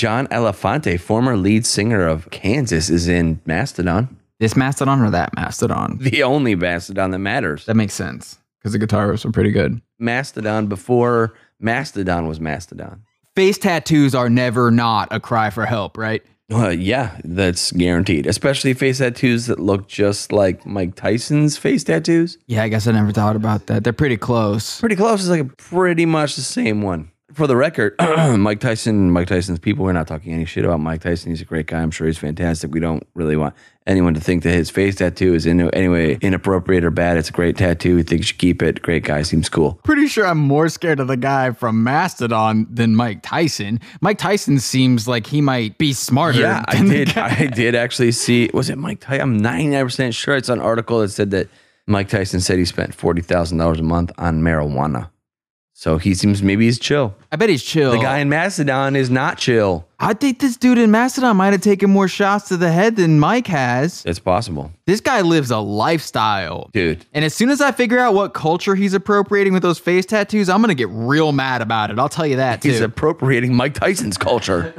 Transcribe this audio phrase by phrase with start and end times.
[0.00, 4.16] John Elefante, former lead singer of Kansas, is in Mastodon.
[4.38, 5.98] This Mastodon or that Mastodon?
[6.00, 7.66] The only Mastodon that matters.
[7.66, 9.82] That makes sense because the guitarists are pretty good.
[9.98, 13.02] Mastodon before Mastodon was Mastodon.
[13.36, 16.22] Face tattoos are never not a cry for help, right?
[16.48, 18.26] Yeah, that's guaranteed.
[18.26, 22.38] Especially face tattoos that look just like Mike Tyson's face tattoos.
[22.46, 23.84] Yeah, I guess I never thought about that.
[23.84, 24.80] They're pretty close.
[24.80, 25.24] Pretty close.
[25.24, 27.10] is like pretty much the same one.
[27.40, 27.94] For the record,
[28.36, 31.30] Mike Tyson, Mike Tyson's people, we're not talking any shit about Mike Tyson.
[31.30, 31.80] He's a great guy.
[31.80, 32.70] I'm sure he's fantastic.
[32.70, 33.54] We don't really want
[33.86, 37.16] anyone to think that his face tattoo is in any way inappropriate or bad.
[37.16, 37.96] It's a great tattoo.
[37.96, 38.82] We think you should keep it.
[38.82, 39.22] Great guy.
[39.22, 39.80] Seems cool.
[39.84, 43.80] Pretty sure I'm more scared of the guy from Mastodon than Mike Tyson.
[44.02, 46.40] Mike Tyson seems like he might be smarter.
[46.40, 47.16] Yeah, I did.
[47.16, 48.50] I did actually see.
[48.52, 49.22] Was it Mike Tyson?
[49.22, 51.48] I'm 99% sure it's an article that said that
[51.86, 55.08] Mike Tyson said he spent $40,000 a month on marijuana.
[55.80, 57.14] So he seems maybe he's chill.
[57.32, 57.92] I bet he's chill.
[57.92, 59.88] The guy in Mastodon is not chill.
[59.98, 63.18] I think this dude in Mastodon might have taken more shots to the head than
[63.18, 64.04] Mike has.
[64.04, 64.72] It's possible.
[64.84, 66.68] This guy lives a lifestyle.
[66.74, 67.06] Dude.
[67.14, 70.50] And as soon as I figure out what culture he's appropriating with those face tattoos,
[70.50, 71.98] I'm going to get real mad about it.
[71.98, 72.68] I'll tell you that too.
[72.68, 74.74] He's appropriating Mike Tyson's culture.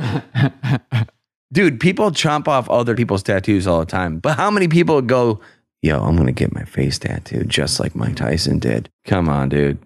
[1.51, 4.19] Dude, people chomp off other people's tattoos all the time.
[4.19, 5.39] But how many people go,
[5.81, 8.87] yo, I'm going to get my face tattooed just like Mike Tyson did?
[9.05, 9.79] Come on, dude.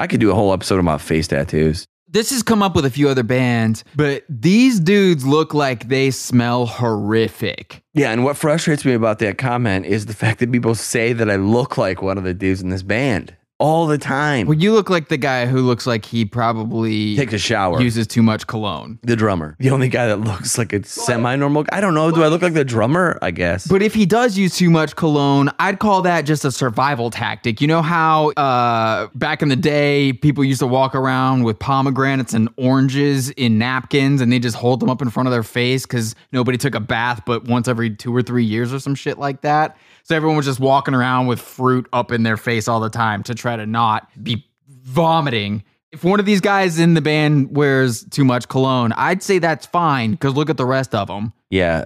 [0.00, 1.86] I could do a whole episode about face tattoos.
[2.08, 6.10] this has come up with a few other bands, but these dudes look like they
[6.10, 7.82] smell horrific.
[7.94, 11.30] Yeah, and what frustrates me about that comment is the fact that people say that
[11.30, 14.46] I look like one of the dudes in this band all the time.
[14.48, 17.80] Well, you look like the guy who looks like he probably Takes a shower.
[17.80, 18.98] uses too much cologne.
[19.02, 19.54] the drummer.
[19.60, 21.64] The only guy that looks like a semi normal.
[21.70, 22.10] I don't know.
[22.10, 23.18] Do I look like the drummer?
[23.22, 23.66] I guess.
[23.68, 27.60] But if he does use too much cologne, I'd call that just a survival tactic.
[27.60, 32.34] You know how uh, back in the day, people used to walk around with pomegranates
[32.34, 35.86] and oranges in napkins and they just hold them up in front of their face
[35.86, 39.18] because nobody took a bath but once every two or three years or some shit
[39.18, 39.76] like that.
[40.04, 43.22] So everyone was just walking around with fruit up in their face all the time
[43.22, 45.62] to try to not be vomiting.
[45.92, 49.66] If one of these guys in the band wears too much cologne, I'd say that's
[49.66, 51.32] fine because look at the rest of them.
[51.50, 51.84] yeah,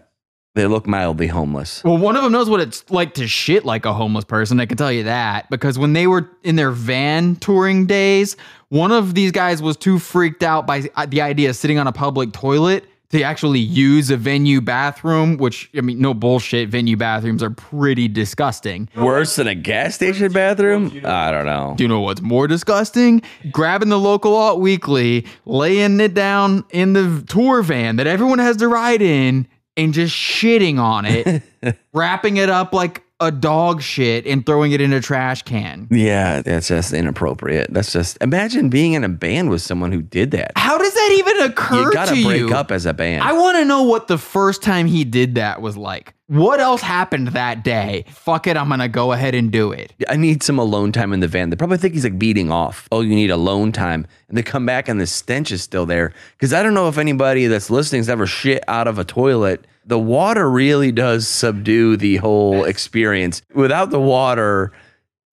[0.55, 1.85] they look mildly homeless.
[1.85, 4.59] Well, one of them knows what it's like to shit like a homeless person.
[4.59, 8.39] I can tell you that because when they were in their van touring days,
[8.71, 11.87] one of these guys was too freaked out by uh, the idea of sitting on
[11.87, 16.97] a public toilet to actually use a venue bathroom, which, I mean, no bullshit, venue
[16.97, 18.89] bathrooms are pretty disgusting.
[18.97, 21.01] Worse than a gas station bathroom?
[21.05, 21.75] I don't know.
[21.77, 23.23] Do you know what's more disgusting?
[23.53, 28.57] Grabbing the local alt weekly, laying it down in the tour van that everyone has
[28.59, 29.47] to ride in,
[29.77, 31.43] and just shitting on it,
[31.93, 35.89] wrapping it up like a dog shit and throwing it in a trash can.
[35.91, 37.73] Yeah, that's just inappropriate.
[37.73, 40.53] That's just imagine being in a band with someone who did that.
[40.57, 42.55] How does that even occur You gotta to break you?
[42.55, 43.23] up as a band.
[43.23, 46.13] I want to know what the first time he did that was like.
[46.29, 48.05] What else happened that day?
[48.09, 49.95] Fuck it, I'm gonna go ahead and do it.
[50.09, 51.49] I need some alone time in the van.
[51.51, 52.89] They probably think he's like beating off.
[52.93, 54.07] Oh, you need alone time.
[54.29, 56.13] And they come back and the stench is still there.
[56.33, 59.67] Because I don't know if anybody that's listening has ever shit out of a toilet.
[59.87, 63.43] The water really does subdue the whole experience.
[63.55, 64.73] Without the water,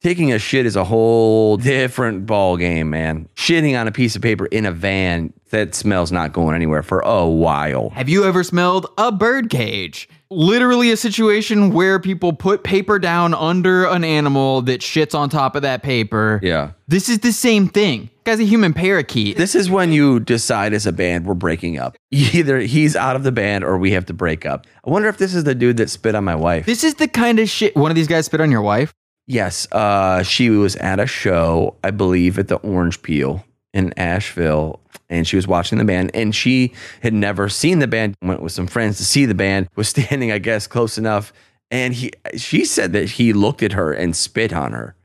[0.02, 3.28] taking a shit is a whole different ball game, man.
[3.36, 7.00] Shitting on a piece of paper in a van, that smell's not going anywhere for
[7.00, 7.90] a while.
[7.92, 10.08] Have you ever smelled a bird cage?
[10.36, 15.56] Literally a situation where people put paper down under an animal that shits on top
[15.56, 16.40] of that paper.
[16.42, 16.72] Yeah.
[16.88, 18.10] This is the same thing.
[18.24, 19.38] Guy's a human parakeet.
[19.38, 21.96] This is when you decide as a band we're breaking up.
[22.12, 24.66] Either he's out of the band or we have to break up.
[24.86, 26.66] I wonder if this is the dude that spit on my wife.
[26.66, 27.76] This is the kind of shit.
[27.76, 28.94] One of these guys spit on your wife?
[29.26, 34.80] Yes, uh, she was at a show, I believe, at the Orange Peel in Asheville,
[35.10, 38.16] and she was watching the band, and she had never seen the band.
[38.22, 39.70] Went with some friends to see the band.
[39.76, 41.34] Was standing, I guess, close enough,
[41.72, 44.96] and he, she said that he looked at her and spit on her.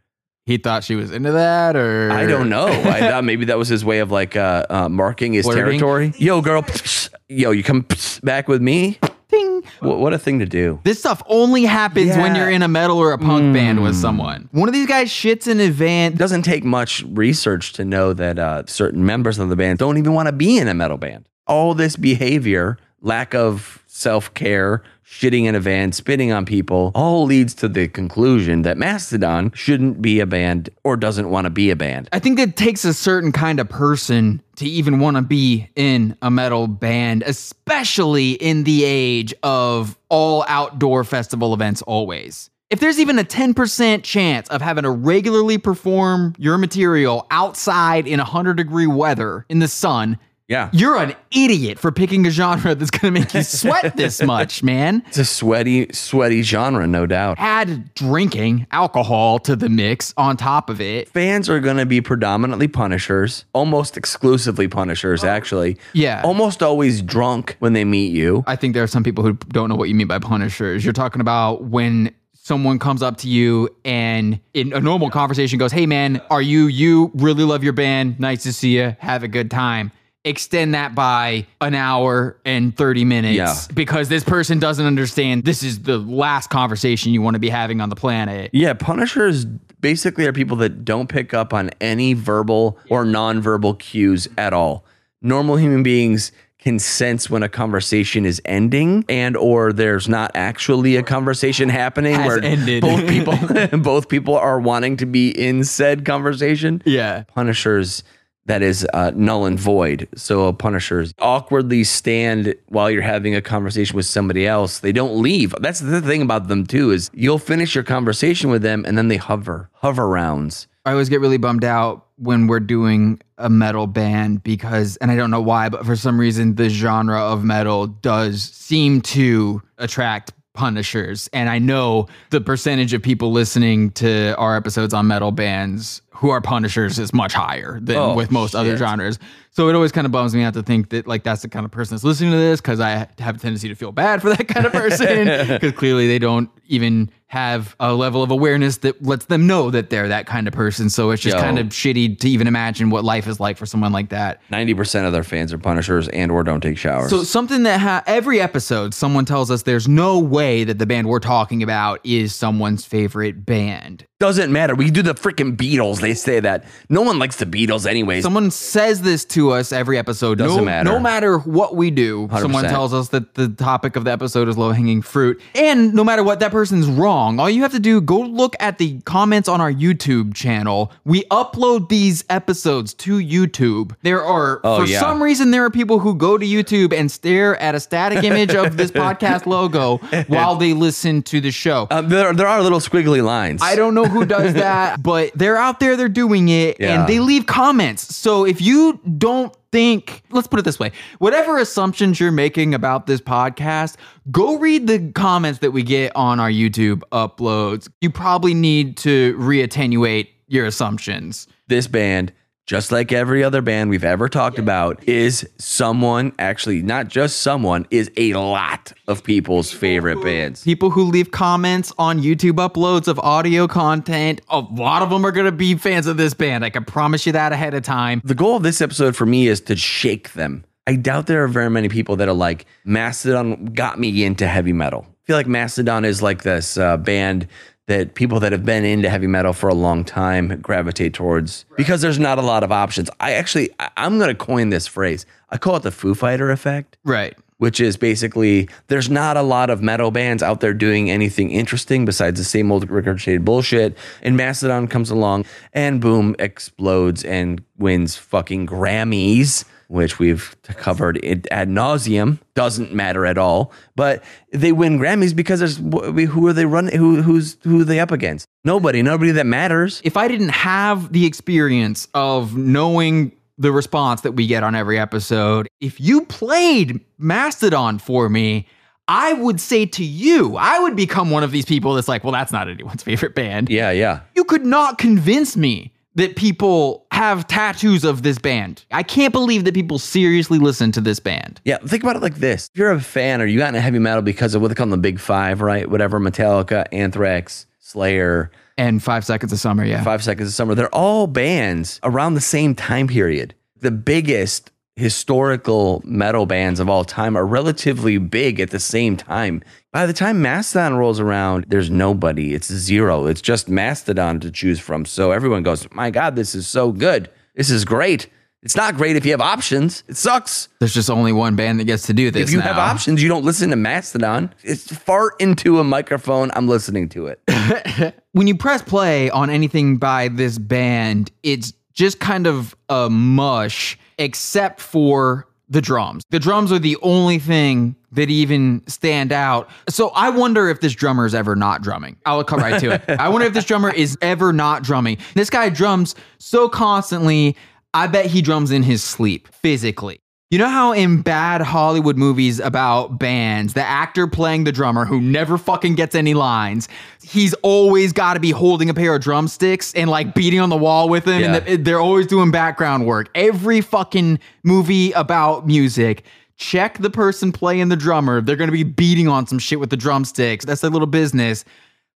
[0.47, 2.69] He thought she was into that, or I don't know.
[2.69, 5.79] I thought maybe that was his way of like uh, uh, marking his Flirting?
[5.79, 6.15] territory.
[6.17, 6.65] Yo, girl,
[7.29, 7.85] yo, you come
[8.23, 8.99] back with me.
[9.39, 9.63] Ding.
[9.81, 10.81] What, what a thing to do.
[10.85, 14.49] This stuff only happens when you're in a metal or a punk band with someone.
[14.53, 16.15] One of these guys shits in advance.
[16.15, 19.99] It doesn't take much research to know that uh, certain members of the band don't
[19.99, 21.29] even want to be in a metal band.
[21.47, 27.25] All this behavior, lack of self care, shitting in a van, spitting on people, all
[27.25, 31.71] leads to the conclusion that Mastodon shouldn't be a band or doesn't want to be
[31.71, 32.09] a band.
[32.13, 36.17] I think it takes a certain kind of person to even want to be in
[36.21, 42.51] a metal band, especially in the age of all outdoor festival events always.
[42.71, 48.19] If there's even a 10% chance of having to regularly perform your material outside in
[48.19, 50.71] 100 degree weather in the sun, Yeah.
[50.73, 54.63] you're an idiot for picking a genre that's going to make you sweat this much,
[54.63, 55.03] man.
[55.09, 57.37] It's a sweaty, sweaty genre, no doubt.
[57.39, 61.11] Add drinking alcohol to the mix on top of it.
[61.11, 65.77] Fans are going to be predominantly punishers, almost exclusively punishers, oh, actually.
[65.93, 66.23] Yeah.
[66.25, 68.43] Almost always drunk when they meet you.
[68.47, 70.83] I think there are some people who don't know what you mean by punishers.
[70.83, 75.73] You're talking about when someone comes up to you and in a normal conversation goes,
[75.73, 78.19] Hey man, are you you really love your band?
[78.19, 78.97] Nice to see you.
[79.01, 79.93] Have a good time.
[80.25, 83.55] Extend that by an hour and 30 minutes Yeah.
[83.75, 87.81] because this person doesn't understand this is the last conversation you want to be having
[87.81, 88.51] on the planet.
[88.53, 89.45] Yeah, punishers
[89.81, 94.85] basically are people that don't pick up on any verbal or nonverbal cues at all.
[95.23, 100.97] Normal human beings can sense when a conversation is ending and or there's not actually
[100.97, 102.83] a conversation happening Has where ended.
[102.83, 106.83] both people both people are wanting to be in said conversation.
[106.85, 107.23] Yeah.
[107.35, 108.03] Punishers
[108.49, 110.09] that is uh, null and void.
[110.17, 114.81] So punishers awkwardly stand while you're having a conversation with somebody else.
[114.81, 115.55] They don't leave.
[115.61, 119.09] That's the thing about them too is you'll finish your conversation with them and then
[119.09, 120.67] they hover, hover rounds.
[120.85, 125.17] I always get really bummed out when we're doing a metal band because, and I
[125.17, 130.33] don't know why, but for some reason, the genre of metal does seem to attract
[130.59, 131.31] punishers.
[131.33, 136.31] And I know the percentage of people listening to our episodes on metal bands who
[136.31, 139.21] are punishers is much higher than Oh, with most other genres.
[139.53, 141.65] So it always kind of bums me out to think that like that's the kind
[141.65, 144.29] of person that's listening to this because I have a tendency to feel bad for
[144.31, 145.25] that kind of person
[145.55, 149.91] because clearly they don't even have a level of awareness that lets them know that
[149.91, 150.89] they're that kind of person.
[150.89, 151.43] So it's just Yo.
[151.43, 154.41] kind of shitty to even imagine what life is like for someone like that.
[154.51, 157.11] 90% of their fans are punishers and or don't take showers.
[157.11, 161.07] So something that ha- every episode someone tells us there's no way that the band
[161.07, 164.07] we're talking about is someone's favorite band.
[164.21, 164.75] Doesn't matter.
[164.75, 166.01] We do the freaking Beatles.
[166.01, 166.65] They say that.
[166.89, 168.25] No one likes the Beatles anyways.
[168.25, 170.39] Someone says this to us every episode.
[170.39, 170.91] Doesn't no, matter.
[170.91, 172.69] No matter what we do, someone 100%.
[172.69, 175.41] tells us that the topic of the episode is low hanging fruit.
[175.55, 177.39] And no matter what, that person's wrong.
[177.39, 180.91] All you have to do, go look at the comments on our YouTube channel.
[181.05, 183.95] We upload these episodes to YouTube.
[184.03, 184.99] There are, Oh, for yeah.
[184.99, 188.53] some reason, there are people who go to YouTube and stare at a static image
[188.53, 191.87] of this podcast logo while they listen to the show.
[191.93, 193.63] Um, there, there are little squiggly lines.
[193.63, 197.01] I don't know who does that, but they're out there, they're doing it, Yeah.
[197.01, 198.15] and they leave comments.
[198.17, 203.07] So if you don't think, let's put it this way whatever assumptions you're making about
[203.07, 203.97] this podcast,
[204.31, 207.89] go read the comments that we get on our YouTube uploads.
[208.01, 211.47] You probably need to reattenuate your assumptions.
[211.69, 212.33] this band,
[212.69, 217.87] just like every other band we've ever talked about, is someone, actually, not just someone,
[217.91, 220.65] is a lot of people's favorite bands.
[220.65, 225.33] People who leave comments on YouTube uploads of audio content, a lot of them are
[225.33, 226.63] going to be fans of this band.
[226.63, 228.21] I can promise you that ahead of time.
[228.23, 230.63] The goal of this episode for me is to shake them.
[230.87, 234.75] I doubt there are very many people that are like, Mastodon got me into heavy
[234.75, 235.07] metal.
[235.09, 237.49] I feel like Mastodon is like this uh, band
[237.89, 242.01] that people that have been into heavy metal for a long time gravitate towards because
[242.01, 243.11] there's not a lot of options.
[243.19, 245.27] I actually, I- I'm going to coin this phrase.
[245.51, 246.97] I call it the Foo Fighter effect.
[247.05, 247.37] Right.
[247.57, 252.05] which is basically there's not a lot of metal bands out there doing anything interesting
[252.05, 253.97] besides the same old regurgitated bullshit.
[254.23, 261.47] And Mastodon comes along and boom, explodes and wins fucking Grammys, which we've covered it
[261.51, 262.39] ad nauseum.
[262.55, 263.73] Doesn't matter at all.
[263.97, 266.97] But they win Grammys because there's who are they running?
[266.97, 268.47] Who who's who are they up against?
[268.65, 269.03] Nobody.
[269.03, 270.01] Nobody that matters.
[270.05, 274.99] if I didn't have the experience of knowing the response that we get on every
[274.99, 278.67] episode, if you played Mastodon for me,
[279.09, 282.33] I would say to you, I would become one of these people that's like, well,
[282.33, 283.71] that's not anyone's favorite band.
[283.71, 284.21] Yeah, yeah.
[284.37, 288.85] You could not convince me that people have tattoos of this band.
[288.93, 291.61] I can't believe that people seriously listen to this band.
[291.65, 292.71] Yeah, think about it like this.
[292.73, 294.87] If you're a fan or you got into heavy metal because of what they call
[294.87, 295.91] the big five, right?
[295.91, 300.05] Whatever, Metallica, Anthrax, Slayer, And Five Seconds of Summer, yeah.
[300.05, 303.53] Five Seconds of Summer, they're all bands around the same time period.
[303.81, 309.63] The biggest historical metal bands of all time are relatively big at the same time.
[309.93, 312.53] By the time Mastodon rolls around, there's nobody.
[312.53, 313.27] It's zero.
[313.27, 315.05] It's just Mastodon to choose from.
[315.05, 317.31] So everyone goes, My God, this is so good.
[317.55, 318.29] This is great.
[318.63, 320.03] It's not great if you have options.
[320.09, 320.69] It sucks.
[320.81, 322.49] There's just only one band that gets to do this.
[322.49, 322.65] If you now.
[322.65, 324.53] have options, you don't listen to Mastodon.
[324.65, 326.51] It's fart into a microphone.
[326.55, 328.15] I'm listening to it.
[328.33, 333.97] when you press play on anything by this band, it's just kind of a mush,
[334.19, 336.25] except for the drums.
[336.31, 339.69] The drums are the only thing that even stand out.
[339.89, 342.17] So I wonder if this drummer is ever not drumming.
[342.25, 343.03] I'll come right to it.
[343.21, 345.19] I wonder if this drummer is ever not drumming.
[345.35, 347.57] This guy drums so constantly.
[347.95, 350.21] I bet he drums in his sleep physically.
[350.51, 355.21] You know how in bad Hollywood movies about bands, the actor playing the drummer who
[355.21, 356.89] never fucking gets any lines,
[357.23, 360.77] he's always got to be holding a pair of drumsticks and like beating on the
[360.77, 361.57] wall with him, Yeah.
[361.57, 363.29] and the- they're always doing background work.
[363.35, 366.25] Every fucking movie about music,
[366.57, 368.41] check the person playing the drummer.
[368.41, 370.65] They're gonna be beating on some shit with the drumsticks.
[370.65, 371.67] That's their little business.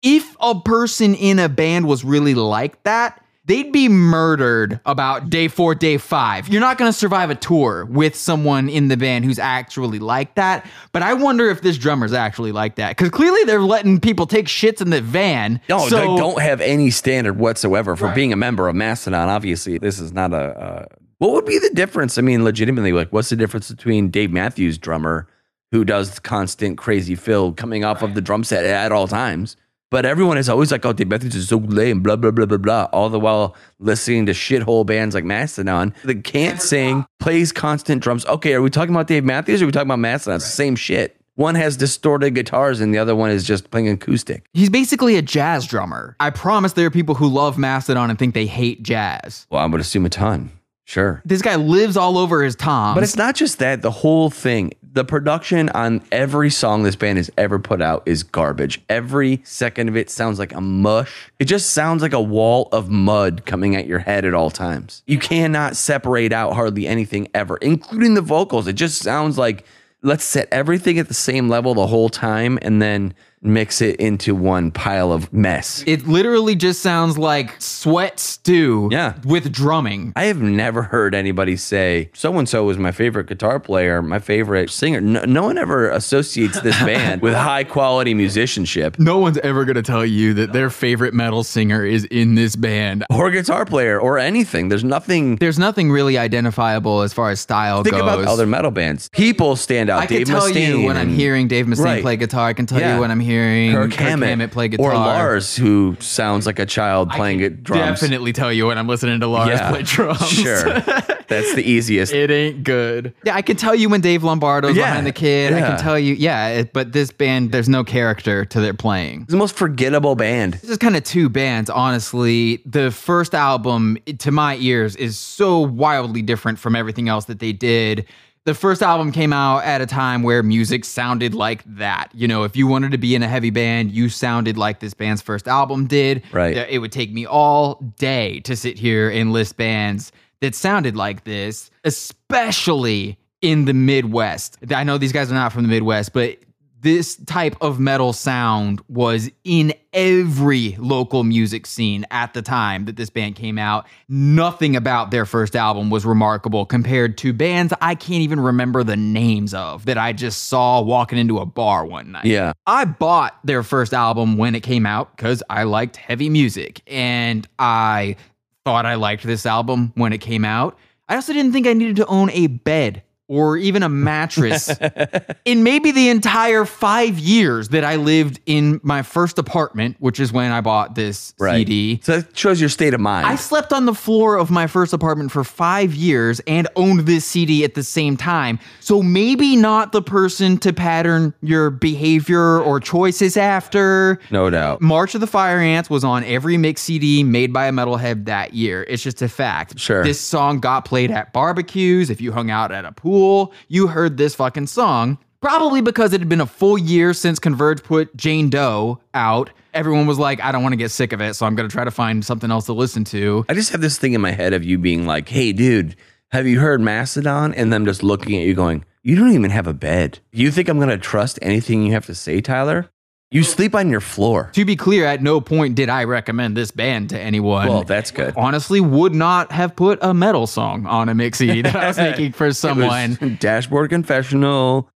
[0.02, 5.48] If a person in a band was really like that, they'd be murdered about day
[5.48, 6.48] four, day five.
[6.48, 10.34] You're not going to survive a tour with someone in the band who's actually like
[10.36, 10.66] that.
[10.92, 14.46] But I wonder if this drummer's actually like that because clearly they're letting people take
[14.46, 15.60] shits in the van.
[15.68, 19.28] No, so, they don't have any standard whatsoever for being a member of Mastodon.
[19.28, 20.36] Obviously, this is not a.
[20.36, 20.86] Uh,
[21.18, 22.18] what would be the difference?
[22.18, 25.28] I mean, legitimately, like, what's the difference between Dave Matthews drummer,
[25.70, 29.56] who does constant crazy fill coming off of the drum set at all times,
[29.92, 32.58] but everyone is always like, "Oh, Dave Matthews is so lame," blah blah blah blah
[32.58, 32.84] blah.
[32.92, 38.26] All the while listening to shithole bands like Mastodon that can't sing, plays constant drums.
[38.26, 40.36] Okay, are we talking about Dave Matthews or are we talking about Mastodon?
[40.36, 41.16] It's the same shit.
[41.34, 44.44] One has distorted guitars and the other one is just playing acoustic.
[44.52, 46.16] He's basically a jazz drummer.
[46.20, 49.46] I promise there are people who love Mastodon and think they hate jazz.
[49.50, 50.50] Well, I would assume a ton.
[50.84, 51.22] Sure.
[51.24, 52.96] This guy lives all over his toms.
[52.96, 53.82] But it's not just that.
[53.82, 58.22] The whole thing, the production on every song this band has ever put out is
[58.22, 58.82] garbage.
[58.88, 61.30] Every second of it sounds like a mush.
[61.38, 65.02] It just sounds like a wall of mud coming at your head at all times.
[65.06, 68.66] You cannot separate out hardly anything ever, including the vocals.
[68.66, 69.64] It just sounds like
[70.02, 74.34] let's set everything at the same level the whole time and then mix it into
[74.34, 75.82] one pile of mess.
[75.86, 79.14] It literally just sounds like sweat stew Yeah.
[79.24, 80.12] with drumming.
[80.14, 84.18] I have never heard anybody say so and so was my favorite guitar player, my
[84.20, 85.00] favorite singer.
[85.00, 89.74] No, no one ever associates this band with high quality musicianship No one's ever going
[89.74, 93.04] to tell you that their favorite metal singer is in this band.
[93.10, 94.68] or guitar player or anything.
[94.68, 95.36] There's nothing.
[95.36, 98.02] There's nothing really identifiable as far as style Think goes.
[98.02, 99.08] about other metal bands.
[99.12, 100.00] People stand out.
[100.00, 102.02] I can Dave tell you Mustaine when I'm hearing Dave Mustaine Right.
[102.02, 102.46] play guitar.
[102.48, 102.94] I can tell Yeah.
[102.94, 103.31] you when I'm hearing
[103.72, 104.92] Kirk Hammett, play guitar.
[104.92, 108.00] or Lars, who sounds like a child I playing can it drums.
[108.00, 110.28] Definitely tell you when I'm listening to Lars Yeah, play drums.
[110.28, 110.64] Sure,
[111.28, 112.12] that's the easiest.
[112.12, 113.14] It ain't good.
[113.24, 115.52] Yeah, I can tell you when Dave Lombardo's Yeah, behind the kid.
[115.52, 119.22] I can tell you, yeah, it, but this band, there's no character to their playing.
[119.22, 120.54] It's the most forgettable band.
[120.54, 122.62] This is kind of two bands, honestly.
[122.66, 127.52] The first album, to my ears, is so wildly different from everything else that they
[127.52, 128.06] did.
[128.44, 132.08] The first album came out at a time where music sounded like that.
[132.12, 134.94] You know, if you wanted to be in a heavy band, you sounded like this
[134.94, 136.24] band's first album did.
[136.32, 136.56] Right.
[136.56, 141.22] It would take me all day to sit here and list bands that sounded like
[141.22, 144.58] this, especially in the Midwest.
[144.74, 146.38] I know these guys are not from the Midwest, but
[146.82, 152.96] this type of metal sound was in every local music scene at the time that
[152.96, 153.86] this band came out.
[154.08, 158.96] Nothing about their first album was remarkable compared to bands I can't even remember the
[158.96, 162.24] names of that I just saw walking into a bar one night.
[162.24, 162.52] Yeah.
[162.66, 167.46] I bought their first album when it came out because I liked heavy music and
[167.60, 168.16] I
[168.64, 170.76] thought I liked this album when it came out.
[171.08, 174.70] I also didn't think I needed to own a bed or even a mattress
[175.46, 180.32] in maybe the entire five years that I lived in my first apartment, which is
[180.34, 181.56] when I bought this Right.
[181.66, 182.00] CD.
[182.02, 183.26] So that shows your state of mind.
[183.26, 187.24] I slept on the floor of my first apartment for five years and owned this
[187.24, 188.58] CD at the same time.
[188.80, 194.20] So maybe not the person to pattern your behavior or choices after.
[194.30, 194.82] no doubt.
[194.82, 198.52] March of the Fire Ants was on every mix CD made by a metalhead that
[198.52, 198.84] year.
[198.90, 199.78] It's just a fact.
[199.78, 200.04] Sure.
[200.04, 202.10] This song got played at barbecues.
[202.10, 203.21] If you hung out at a pool,
[203.68, 205.18] you heard this fucking song.
[205.40, 209.50] Probably because it had been a full year since Converge put Jane Doe out.
[209.74, 211.72] Everyone was like, I don't want to get sick of it, so I'm going to
[211.72, 213.44] try to find something else to listen to.
[213.48, 215.96] I just have this thing in my head of you being like, hey, dude,
[216.30, 217.54] have you heard Mastodon?
[217.54, 220.20] And them just looking at you going, you don't even have a bed.
[220.30, 222.88] You think I'm going to trust anything you have to say, Tyler?
[223.32, 224.50] You sleep on your floor.
[224.52, 227.66] To be clear, at no point did I recommend this band to anyone.
[227.66, 228.34] Well, that's good.
[228.36, 231.96] honestly would not have put a metal song on a mix CD that I was
[232.10, 233.38] making for someone.
[233.40, 234.90] Dashboard confessional.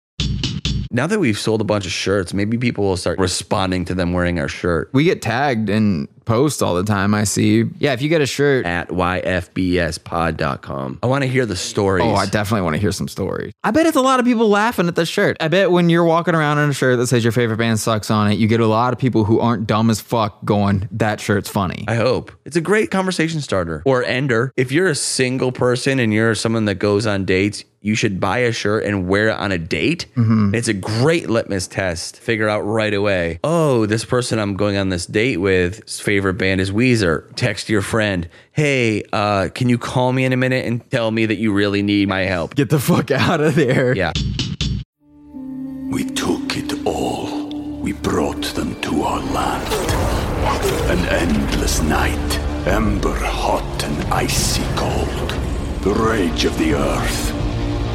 [0.95, 4.13] Now that we've sold a bunch of shirts, maybe people will start responding to them
[4.13, 7.13] wearing our shirt We get tagged in posts all the time.
[7.15, 7.65] I see.
[7.79, 8.65] Yeah, if you get a shirt.
[8.65, 10.99] at yfbspod.com.
[11.03, 12.05] I want to hear the stories.
[12.05, 13.53] Oh, I definitely want to hear some stories.
[13.63, 15.37] I bet it's a lot of people laughing at the shirt.
[15.39, 18.11] I bet when you're walking around in a shirt that says your favorite band sucks
[18.11, 21.19] on it, you get a lot of people who aren't dumb as fuck going, that
[21.19, 21.85] shirt's funny.
[21.87, 22.31] I hope.
[22.45, 24.53] It's a great conversation starter or ender.
[24.55, 28.37] If you're a single person and you're someone that goes on dates, you should buy
[28.39, 30.05] a shirt and wear it on a date.
[30.15, 30.55] Mm-hmm.
[30.55, 32.17] It's a great litmus test.
[32.17, 33.41] Figure out right away.
[33.43, 37.35] Oh, this person I'm going on this date with, his favorite band is Weezer.
[37.35, 41.25] Text your friend, hey, uh, can you call me in a minute and tell me
[41.25, 42.55] that you really need my help?
[42.55, 43.93] Get the fuck out of there.
[43.93, 44.13] Yeah.
[45.91, 47.49] We took it all.
[47.81, 49.73] We brought them to our land.
[50.89, 55.31] An endless night, ember hot and icy cold.
[55.81, 57.42] The rage of the earth.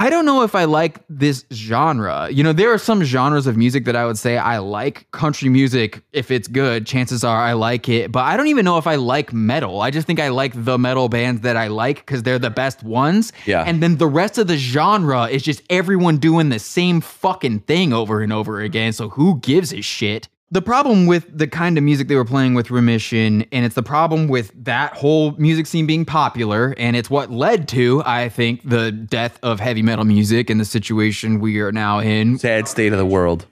[0.00, 2.30] I don't know if I like this genre.
[2.30, 5.10] You know, there are some genres of music that I would say I like.
[5.10, 8.10] Country music, if it's good, chances are I like it.
[8.10, 9.82] But I don't even know if I like metal.
[9.82, 12.82] I just think I like the metal bands that I like because they're the best
[12.82, 13.30] ones.
[13.44, 13.62] Yeah.
[13.66, 17.92] And then the rest of the genre is just everyone doing the same fucking thing
[17.92, 18.94] over and over again.
[18.94, 20.30] So who gives a shit?
[20.52, 23.84] The problem with the kind of music they were playing with Remission, and it's the
[23.84, 28.68] problem with that whole music scene being popular, and it's what led to, I think,
[28.68, 32.36] the death of heavy metal music and the situation we are now in.
[32.36, 33.46] Sad state of the world.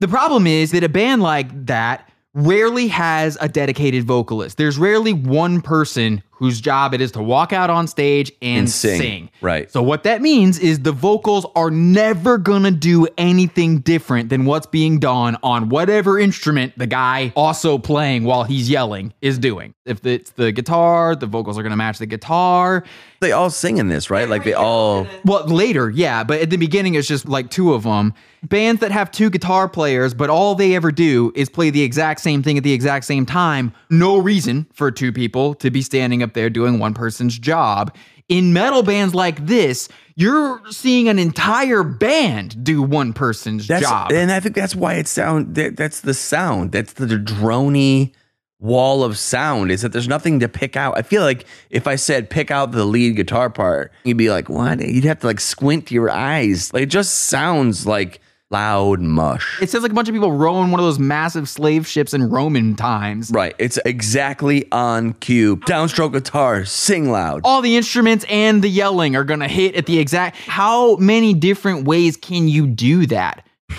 [0.00, 4.56] The problem is that a band like that rarely has a dedicated vocalist.
[4.58, 8.70] There's rarely one person whose job it is to walk out on stage and, And
[8.70, 9.00] sing.
[9.00, 9.30] sing.
[9.40, 9.70] Right.
[9.70, 14.66] So what that means is the vocals are never gonna do anything different than what's
[14.66, 19.74] being done on whatever instrument the guy also playing while he's yelling is doing.
[19.86, 22.82] If it's the guitar, the vocals are gonna match the guitar.
[23.20, 24.28] They all sing in this, right?
[24.28, 25.06] Like they all.
[25.24, 28.12] Well, later, yeah, but at the beginning, it's just like two of them.
[28.44, 32.20] Bands that have two guitar players, but all they ever do is play the exact
[32.20, 33.72] same thing at the exact same time.
[33.90, 37.94] No reason for two people to be standing up there doing one person's job.
[38.28, 44.12] In metal bands like this, you're seeing an entire band do one person's That's, job.
[44.12, 45.54] And I think that's why it sound.
[45.54, 46.72] That, that's the sound.
[46.72, 48.12] That's the drony
[48.60, 49.70] wall of sound.
[49.70, 50.96] Is that there's nothing to pick out.
[50.96, 54.48] I feel like if I said pick out the lead guitar part, you'd be like,
[54.48, 54.80] what?
[54.80, 56.72] You'd have to like squint your eyes.
[56.72, 58.20] Like it just sounds like
[58.54, 59.60] loud mush.
[59.60, 62.30] it sounds like a bunch of people rowing one of those massive slave ships in
[62.30, 63.32] Roman times.
[63.32, 63.52] Right.
[63.58, 65.56] It's exactly on cue.
[65.56, 67.40] Downstroke guitar, sing loud.
[67.44, 71.84] all the instruments and the yelling are gonna hit at the exact how many different
[71.84, 73.44] ways can you do that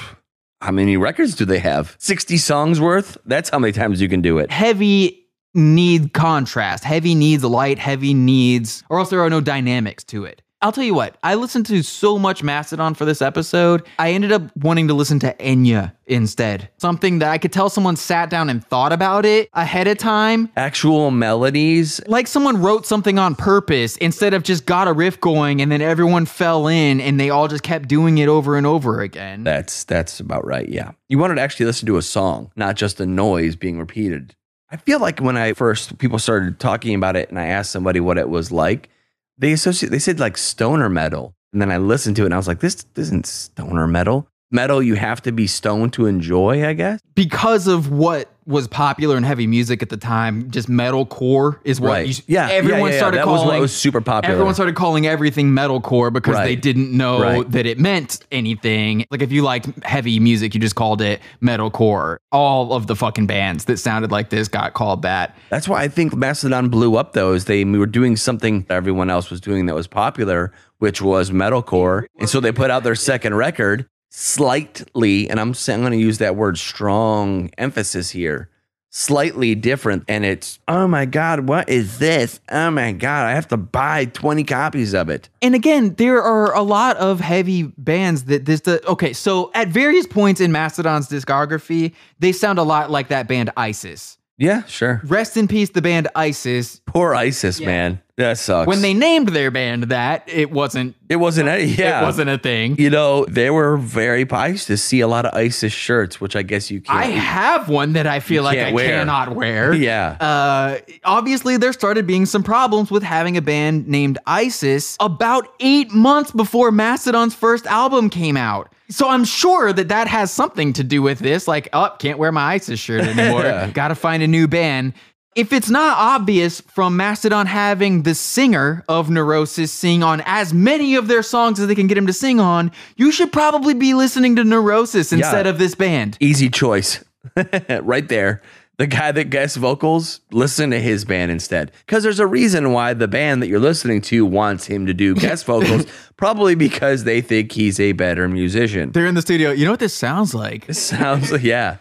[0.61, 1.95] How many records do they have?
[1.99, 3.17] 60 songs worth?
[3.25, 4.49] That's how many times you can do it.
[4.51, 5.21] heavy
[5.53, 10.41] need contrast heavy needs light heavy needs or else there are no dynamics to it
[10.65, 13.86] I'll tell you what, I listened to so much Mastodon for this episode.
[13.99, 16.69] I ended up wanting to listen to Enya instead.
[16.80, 20.49] Something that I could tell someone sat down and thought about it ahead of time.
[20.58, 22.01] Actual melodies.
[22.08, 25.84] Like someone wrote something on purpose instead of just got a riff going and then
[25.84, 29.43] everyone fell in and they all just kept doing it over and over again.
[29.43, 30.67] That's that's about right.
[30.67, 30.93] Yeah.
[31.10, 34.34] You wanted to actually listen to a song, not just a noise being repeated.
[34.71, 37.99] I feel like when I first people started talking about it and I asked somebody
[37.99, 38.89] what it was like,
[39.38, 41.34] they associate they said like stoner metal.
[41.54, 44.28] And then I listened to it and I was like, this isn't stoner metal.
[44.52, 47.00] Metal you have to be stoned to enjoy, I guess.
[47.15, 51.89] because of what was popular in heavy music at the time, just metalcore is what
[51.89, 52.08] Right.
[52.08, 52.97] you, Yeah, everyone yeah, yeah, yeah.
[52.99, 53.55] started That was calling.
[53.55, 54.34] what was super popular.
[54.34, 57.51] Everyone started calling everything metalcore because they didn't know Right.
[57.51, 59.05] that it meant anything.
[59.10, 62.17] Like if you liked heavy music, you just called it metalcore.
[62.31, 65.36] All of the fucking bands that sounded like this got called that.
[65.49, 69.10] That's why I think Mastodon blew up though, is they were doing something that everyone
[69.10, 72.03] else was doing that was popular, which was metalcore.
[72.19, 76.19] And so they put out their second record slightly, and I'm saying I'm gonna use
[76.19, 78.49] that word strong emphasis here.
[78.89, 82.39] Slightly different, and it's oh my god, what is this?
[82.49, 85.28] Oh my god, I have to buy 20 copies of it.
[85.41, 88.62] And again, there are a lot of heavy bands that this.
[88.62, 93.28] The, okay, so at various points in Mastodon's discography, they sound a lot like that
[93.28, 94.17] band ISIS.
[94.38, 95.02] Yeah, sure.
[95.06, 96.82] Rest in peace, the band ISIS.
[96.86, 98.02] Poor ISIS, man.
[98.17, 98.67] That sucks.
[98.67, 100.95] When they named their band that, it wasn't.
[101.10, 102.02] it wasn't any, yeah.
[102.02, 102.78] It wasn't a thing.
[102.80, 104.30] You know, they were very.
[104.30, 106.98] I used to see a lot of ISIS shirts, which I guess you can't.
[106.98, 109.00] I have one that I feel like I wear.
[109.00, 109.74] cannot wear.
[109.86, 110.17] Yeah.
[110.19, 115.91] Uh, obviously, there started being some problems with having a band named ISIS about eight
[115.91, 118.71] months before Mastodon's first album came out.
[118.89, 121.48] So I'm sure that that has something to do with this.
[121.48, 123.71] Like, oh, can't wear my ISIS shirt anymore.
[123.74, 124.93] Got to find a new band.
[125.36, 130.95] If it's not obvious from Mastodon having the singer of Neurosis sing on as many
[130.95, 133.93] of their songs as they can get him to sing on, you should probably be
[133.93, 136.17] listening to Neurosis instead of this band.
[136.21, 137.04] Easy choice.
[137.82, 138.41] right there.
[138.77, 141.71] The guy that guest vocals, listen to his band instead.
[141.85, 145.15] Because there's a reason why the band that you're listening to wants him to do
[145.15, 145.85] guest vocals,
[146.17, 148.91] probably because they think he's a better musician.
[148.91, 149.51] They're in the studio.
[149.51, 150.71] You know what this sounds like?
[150.73, 151.77] Sounds like, yeah.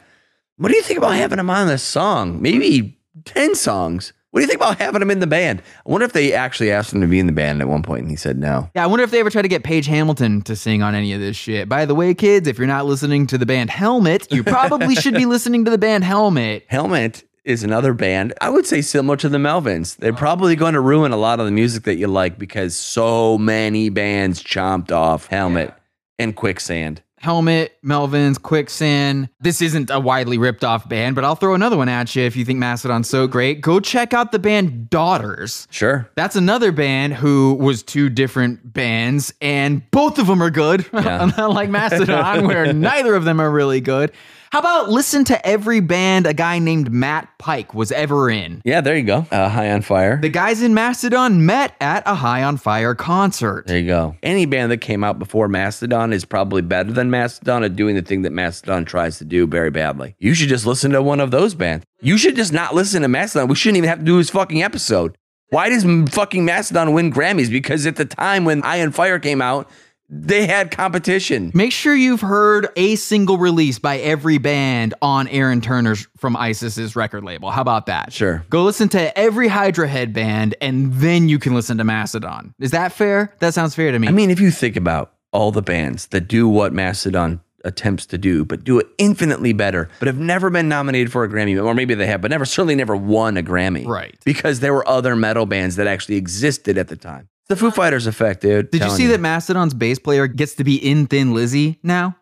[0.56, 2.40] What do you think about having him on this song?
[2.40, 4.12] Maybe 10 songs.
[4.34, 5.62] What do you think about having him in the band?
[5.86, 8.00] I wonder if they actually asked him to be in the band at one point
[8.00, 8.68] and he said no.
[8.74, 11.12] Yeah, I wonder if they ever tried to get Page Hamilton to sing on any
[11.12, 11.68] of this shit.
[11.68, 15.14] By the way, kids, if you're not listening to the band Helmet, you probably should
[15.14, 16.64] be listening to the band Helmet.
[16.68, 19.98] Helmet is another band, I would say similar to the Melvins.
[19.98, 23.38] They're probably going to ruin a lot of the music that you like because so
[23.38, 25.72] many bands chomped off Helmet
[26.18, 27.04] and Quicksand.
[27.24, 29.30] Helmet, Melvins, Quicksand.
[29.40, 32.36] This isn't a widely ripped off band, but I'll throw another one at you if
[32.36, 33.62] you think Mastodon's so great.
[33.62, 35.66] Go check out the band Daughters.
[35.70, 36.06] Sure.
[36.16, 40.84] That's another band who was two different bands, and both of them are good.
[41.04, 41.30] Yeah.
[41.36, 44.12] Unlike Mastodon, where neither of them are really good.
[44.54, 48.62] How about listen to every band a guy named Matt Pike was ever in?
[48.64, 49.26] Yeah, there you go.
[49.32, 50.20] Uh, High on Fire.
[50.20, 53.66] The guys in Mastodon met at a High on Fire concert.
[53.66, 54.14] There you go.
[54.22, 58.02] Any band that came out before Mastodon is probably better than Mastodon at doing the
[58.02, 60.14] thing that Mastodon tries to do very badly.
[60.20, 61.84] You should just listen to one of those bands.
[62.00, 63.48] You should just not listen to Mastodon.
[63.48, 65.18] We shouldn't even have to do this fucking episode.
[65.48, 67.50] Why does fucking Mastodon win Grammys?
[67.50, 69.68] Because at the time when and Fire came out,
[70.08, 71.50] they had competition.
[71.54, 76.94] Make sure you've heard a single release by every band on Aaron Turner's from ISIS's
[76.94, 77.50] record label.
[77.50, 78.12] How about that?
[78.12, 78.44] Sure.
[78.50, 82.54] Go listen to every Hydra Head band and then you can listen to Mastodon.
[82.58, 83.34] Is that fair?
[83.40, 84.08] That sounds fair to me.
[84.08, 88.18] I mean, if you think about all the bands that do what Mastodon attempts to
[88.18, 91.74] do, but do it infinitely better, but have never been nominated for a Grammy, or
[91.74, 93.86] maybe they have, but never certainly never won a Grammy.
[93.86, 94.16] Right.
[94.24, 97.28] Because there were other metal bands that actually existed at the time.
[97.48, 98.70] The Foo Fighters effect, dude.
[98.70, 102.16] Did you Telling see that Mastodon's bass player gets to be in Thin Lizzy now?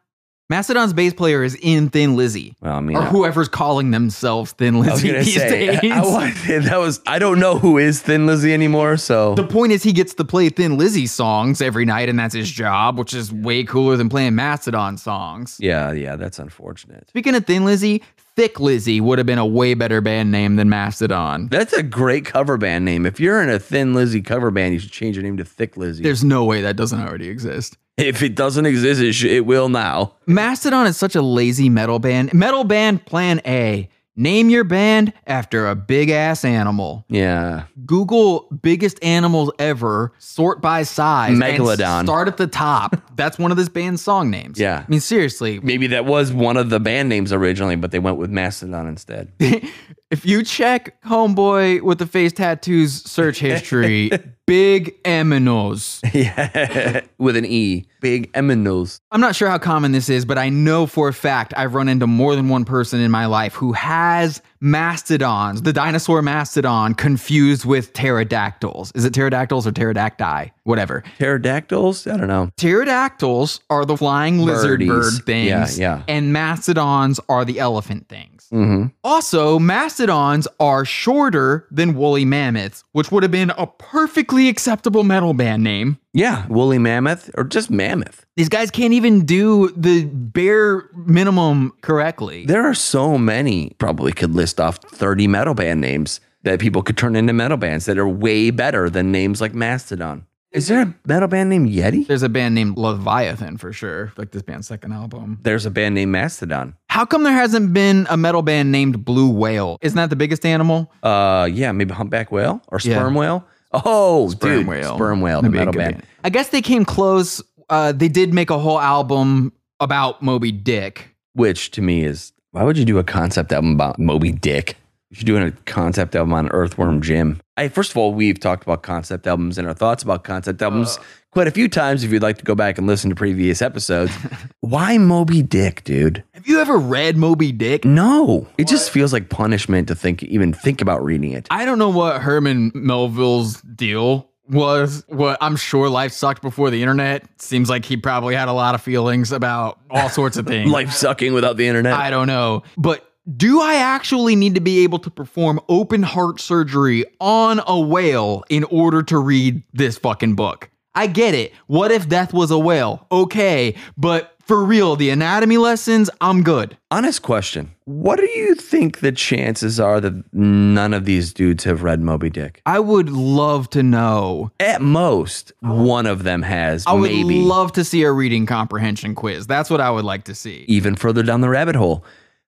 [0.50, 2.56] Mastodon's bass player is in Thin Lizzy.
[2.60, 5.66] Well, I mean, or I- whoever's calling themselves Thin I was Lizzy gonna these say,
[5.80, 5.92] days.
[5.92, 9.72] I, wanted- that was I don't know who is Thin Lizzy anymore, so the point
[9.72, 13.14] is he gets to play Thin Lizzy songs every night, and that's his job, which
[13.14, 15.56] is way cooler than playing Mastodon songs.
[15.60, 17.08] yeah, yeah, that's unfortunate.
[17.08, 18.02] Speaking of Thin Lizzy,
[18.34, 21.48] Thick Lizzy would have been a way better band name than Mastodon.
[21.48, 23.04] That's a great cover band name.
[23.04, 25.76] If you're in a Thin Lizzy cover band, you should change your name to Thick
[25.76, 26.02] Lizzy.
[26.02, 27.76] There's no way that doesn't already exist.
[27.98, 30.14] if it doesn't exist, it, sh- it will now.
[30.26, 32.32] Mastodon is such a lazy metal band.
[32.32, 33.90] Metal band plan A.
[34.14, 37.04] Name your band after a big ass animal.
[37.08, 41.32] Yeah, Google biggest animals ever, sort by size.
[41.32, 42.04] and Megalodon.
[42.04, 42.96] start at the top.
[43.16, 44.60] That's one of this band's song names.
[44.60, 44.84] Yeah.
[44.86, 48.18] I mean, seriously, maybe that was one of the band names originally, but they went
[48.18, 49.32] with Mastodon instead.
[50.12, 54.10] if you check Homeboy with the face tattoos search history,
[54.46, 56.00] big aminos.
[56.12, 59.00] yeah, with an E, big Eminos.
[59.10, 61.88] I'm not sure how common this is, but I know for a fact I've run
[61.88, 67.64] into more than one person in my life who has mastodons, the dinosaur mastodon, confused
[67.64, 68.92] with pterodactyls.
[68.94, 70.50] Is it pterodactyls or pterodacti?
[70.62, 71.02] Whatever.
[71.18, 72.06] Pterodactyls?
[72.06, 72.50] I don't know.
[72.56, 74.88] Pterodactyls are the flying lizard Birdies.
[74.88, 75.78] bird things.
[75.78, 76.02] Yeah, yeah.
[76.06, 78.48] And mastodons are the elephant things.
[78.52, 78.88] Mm-hmm.
[79.02, 85.34] Also, mastodons are shorter than woolly mammoths, which would have been a perfectly acceptable metal
[85.34, 85.98] band name.
[86.14, 88.26] Yeah, woolly mammoth or just mammoth.
[88.36, 92.44] These guys can't even do the bare minimum correctly.
[92.44, 93.70] There are so many.
[93.78, 97.86] Probably could list off 30 metal band names that people could turn into metal bands
[97.86, 100.26] that are way better than names like Mastodon.
[100.50, 102.06] Is there a metal band named Yeti?
[102.06, 105.38] There's a band named Leviathan for sure, like this band's second album.
[105.42, 106.74] There's a band named Mastodon.
[106.90, 109.78] How come there hasn't been a metal band named Blue Whale?
[109.80, 110.92] Isn't that the biggest animal?
[111.02, 112.96] Uh, yeah, maybe humpback whale or Yeah.
[112.98, 113.46] sperm whale.
[113.72, 114.94] Oh, Sperm dude, Whale.
[114.96, 115.94] sperm whale, the That'd metal band.
[115.96, 116.06] band.
[116.24, 117.42] I guess they came close.
[117.70, 121.08] Uh, they did make a whole album about Moby Dick.
[121.34, 124.76] Which to me is why would you do a concept album about Moby Dick?
[125.10, 127.40] We should do a concept album on Earthworm Jim.
[127.56, 130.98] Hey, first of all, we've talked about concept albums and our thoughts about concept albums
[131.32, 132.04] quite a few times.
[132.04, 134.12] If you'd like to go back and listen to previous episodes,
[134.60, 136.22] why Moby Dick, dude?
[136.34, 137.84] Have you ever read Moby Dick?
[137.84, 141.48] No, it just feels like punishment to think, even think about reading it.
[141.50, 145.04] I don't know what Herman Melville's deal was.
[145.08, 147.24] What I'm sure life sucked before the internet.
[147.40, 150.70] Seems like he probably had a lot of feelings about all sorts of things.
[150.70, 151.94] Life sucking without the internet.
[151.94, 152.62] I don't know.
[152.76, 157.78] But do I actually need to be able to perform open heart surgery on a
[157.78, 160.68] whale in order to read this fucking book?
[160.94, 161.52] I get it.
[161.66, 163.06] What if death was a whale?
[163.10, 166.76] Okay, but for real, the anatomy lessons, I'm good.
[166.90, 167.74] Honest question.
[167.84, 172.28] What do you think the chances are that none of these dudes have read Moby
[172.28, 172.60] Dick?
[172.66, 174.50] I would love to know.
[174.60, 177.40] At most, one of them has, I would maybe.
[177.40, 179.46] love to see a reading comprehension quiz.
[179.46, 180.64] That's what I would like to see.
[180.68, 182.04] even further down the rabbit hole.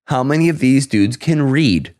[0.06, 1.94] How many of these dudes can read?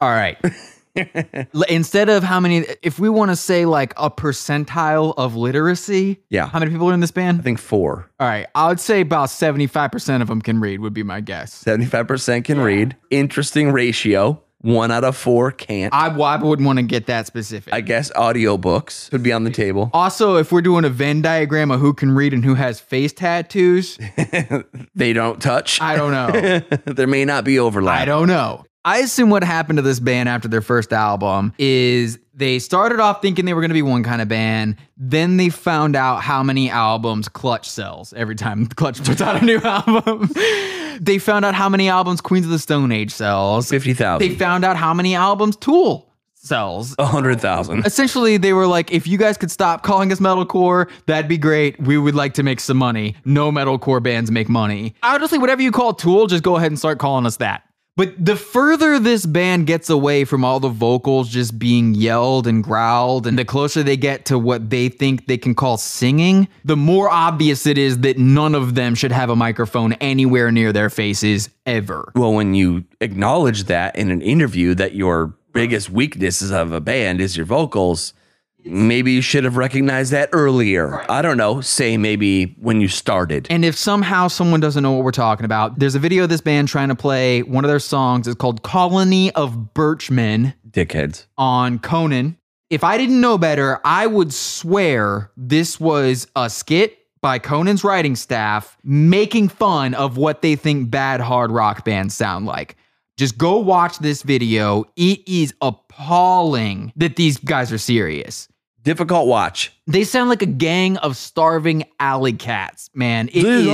[0.00, 0.36] All right.
[0.96, 6.20] L- Instead of how many, if we want to say like a percentile of literacy,
[6.30, 6.48] Yeah.
[6.48, 7.40] how many people are in this band?
[7.40, 8.10] I think four.
[8.18, 11.62] All right, I would say about 75% of them can read, would be my guess.
[11.64, 12.96] 75% can read.
[13.10, 14.42] Interesting ratio.
[14.62, 15.94] One out of four can't.
[15.94, 17.72] I, well, I wouldn't want to get that specific.
[17.72, 19.88] I guess audiobooks would be on the table.
[19.94, 23.14] also, if we're doing a Venn diagram of who can read and who has face
[23.14, 23.96] tattoos,
[24.94, 25.80] They don't touch.
[25.80, 26.60] I don't know.
[26.92, 28.02] there may not be overlap.
[28.02, 28.64] I don't know.
[28.84, 33.20] I assume what happened to this band after their first album is they started off
[33.20, 34.76] thinking they were going to be one kind of band.
[34.96, 39.44] Then they found out how many albums Clutch sells every time Clutch puts out a
[39.44, 40.30] new album.
[41.00, 43.68] they found out how many albums Queens of the Stone Age sells.
[43.68, 44.26] 50,000.
[44.26, 46.94] They found out how many albums Tool sells.
[46.96, 47.84] 100,000.
[47.84, 51.78] Essentially, they were like, if you guys could stop calling us metalcore, that'd be great.
[51.78, 53.14] We would like to make some money.
[53.26, 54.94] No metalcore bands make money.
[55.02, 57.64] Honestly, whatever you call Tool, just go ahead and start calling us that.
[58.00, 62.64] But the further this band gets away from all the vocals just being yelled and
[62.64, 66.78] growled, and the closer they get to what they think they can call singing, the
[66.78, 70.88] more obvious it is that none of them should have a microphone anywhere near their
[70.88, 72.10] faces ever.
[72.14, 77.20] Well, when you acknowledge that in an interview that your biggest weaknesses of a band
[77.20, 78.14] is your vocals,
[78.64, 81.04] maybe you should have recognized that earlier.
[81.10, 81.60] I don't know.
[81.60, 83.46] Say maybe when you started.
[83.50, 86.40] And if somehow someone doesn't know what we're talking about, there's a video of this
[86.40, 88.26] band trying to play one of their songs.
[88.26, 91.26] It's called Colony of Birchmen Dickheads.
[91.38, 92.36] on Conan.
[92.70, 98.14] If I didn't know better, I would swear this was a skit by Conan's writing
[98.16, 102.76] staff making fun of what they think bad hard rock bands sound like.
[103.20, 104.86] Just go watch this video.
[104.96, 108.48] It is appalling that these guys are serious.
[108.82, 109.78] Difficult watch.
[109.86, 113.28] They sound like a gang of starving alley cats, man.
[113.28, 113.68] It is.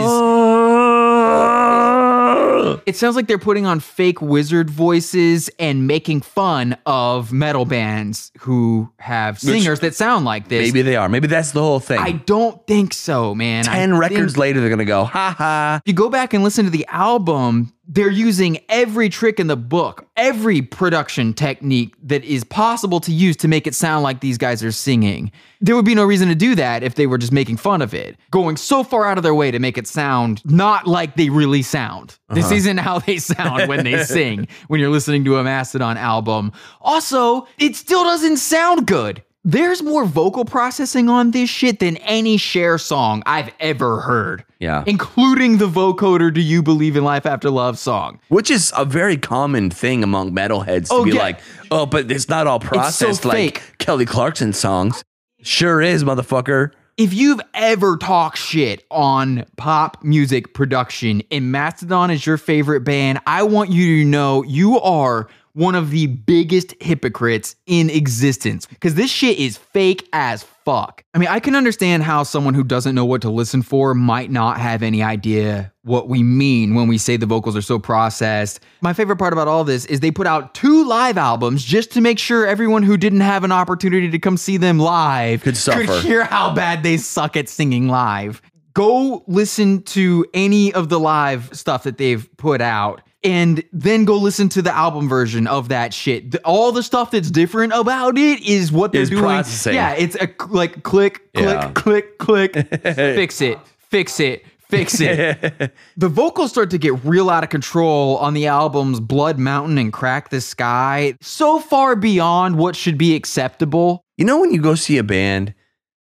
[1.46, 2.82] Ah!
[2.87, 8.32] It sounds like they're putting on fake wizard voices and making fun of metal bands
[8.40, 10.72] who have singers that sound like this.
[10.72, 11.09] Maybe they are.
[11.09, 12.00] Maybe that's the whole thing.
[12.00, 13.68] I don't think so, man.
[13.68, 15.80] I 10 records think- later, they're going to go, ha ha.
[15.85, 19.57] If you go back and listen to the album, they're using every trick in the
[19.57, 24.38] book, every production technique that is possible to use to make it sound like these
[24.38, 25.31] guys are singing.
[25.61, 27.94] There would be no reason to do that if they were just making fun of
[27.94, 31.31] it, going so far out of their way to make it sound not like they
[31.31, 32.18] really sound.
[32.31, 32.55] This uh-huh.
[32.55, 36.53] isn't how they sound when they sing when you're listening to a Mastodon album.
[36.81, 39.22] Also, it still doesn't sound good.
[39.48, 44.44] There's more vocal processing on this shit than any Cher song I've ever heard.
[44.59, 44.82] Yeah.
[44.88, 48.18] Including the vocoder Do You Believe in Life After Love song.
[48.28, 51.20] Which is a very common thing among metalheads to Oh, be yeah.
[51.20, 51.38] like,
[51.70, 53.78] oh, but it's not all processed like fake.
[53.78, 55.04] Kelly Clarkson songs.
[55.42, 56.72] Sure is, motherfucker.
[56.96, 63.20] If you've ever talked shit on pop music production and Mastodon is your favorite band,
[63.28, 68.95] I want you to know you are one of the biggest hypocrites in existence because
[68.95, 71.03] this shit is fake as fuck.
[71.14, 74.31] I mean, I can understand how someone who doesn't know what to listen for might
[74.31, 78.61] not have any idea what we mean when we say the vocals are so processed.
[78.83, 82.03] My favorite part about all this is they put out two live albums just to
[82.03, 86.01] make sure everyone who didn't have an opportunity to come see them live Could suffer.
[86.01, 88.42] hear how bad they suck at singing live.
[88.75, 94.17] Go listen to any of the live stuff that they've put out and then go
[94.17, 96.37] listen to the album version of that shit.
[96.45, 99.23] All the stuff that's different about it is what they're Is doing.
[99.23, 99.75] processing.
[99.75, 101.71] Yeah, it's a like click, click, Yeah.
[101.75, 103.59] click, click, fix it,
[103.91, 105.73] fix it, fix it.
[105.97, 109.93] the vocals start to get real out of control on the albums Blood Mountain and
[109.93, 114.03] Crack the Skye, so far beyond what should be acceptable.
[114.17, 115.53] You know, when you go see a band,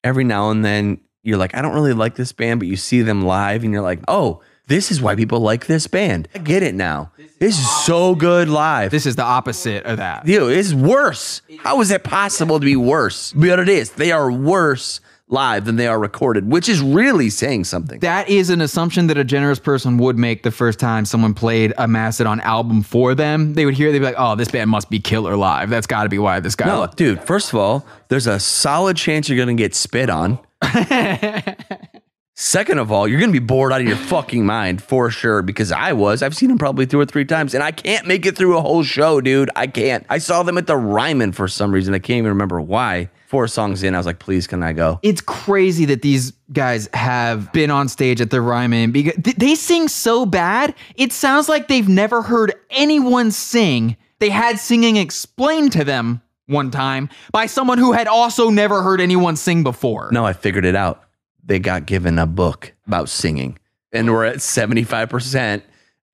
[0.02, 3.00] every now and then you're like, I don't really like this band, but you see
[3.02, 6.28] them live and you're like, oh, this is why people like this band.
[6.34, 7.12] I get it now.
[7.38, 8.90] This is so good live.
[8.90, 10.24] This is the opposite of that.
[10.24, 11.42] Dude, it's worse.
[11.58, 13.32] How is it possible to be worse?
[13.32, 13.90] But it is.
[13.90, 18.00] They are worse live than they are recorded, which is really saying something.
[18.00, 21.72] That is an assumption that a generous person would make the first time someone played
[21.76, 23.54] a Mastodon album for them.
[23.54, 25.70] They would hear, they'd be like, oh, this band must be killer live.
[25.70, 26.66] That's got to be why this guy.
[26.66, 30.38] no, dude, first of all, there's a solid chance you're going to get spit on.
[32.36, 35.40] Second of all, you're going to be bored out of your fucking mind for sure
[35.40, 36.20] because I was.
[36.20, 38.60] I've seen them probably two or three times and I can't make it through a
[38.60, 39.50] whole show, dude.
[39.54, 40.04] I can't.
[40.10, 41.94] I saw them at the Ryman for some reason.
[41.94, 43.08] I can't even remember why.
[43.28, 44.98] Four songs in, I was like, please, can I go?
[45.02, 49.86] it's crazy that these guys have been on stage at the Ryman because they sing
[49.86, 50.74] so bad.
[50.96, 53.96] It sounds like they've never heard anyone sing.
[54.18, 59.00] They had singing explained to them one time by someone who had also never heard
[59.00, 60.10] anyone sing before.
[60.12, 61.03] No, I figured it out.
[61.46, 63.58] They got given a book about singing,
[63.92, 65.62] and we're at 75%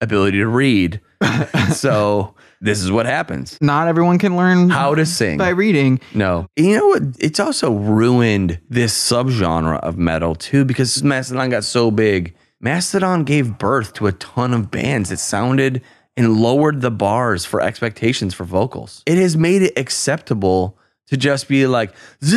[0.00, 1.00] ability to read.
[1.72, 3.58] so this is what happens.
[3.60, 5.38] Not everyone can learn How to sing.
[5.38, 6.00] by reading.
[6.14, 6.46] No.
[6.56, 7.02] You know what?
[7.18, 12.34] It's also ruined this subgenre of metal too because Mastodon got so big.
[12.60, 15.82] Mastodon gave birth to a ton of bands that sounded
[16.16, 19.02] and lowered the bars for expectations for vocals.
[19.06, 22.36] It has made it acceptable to just be like, "Zah,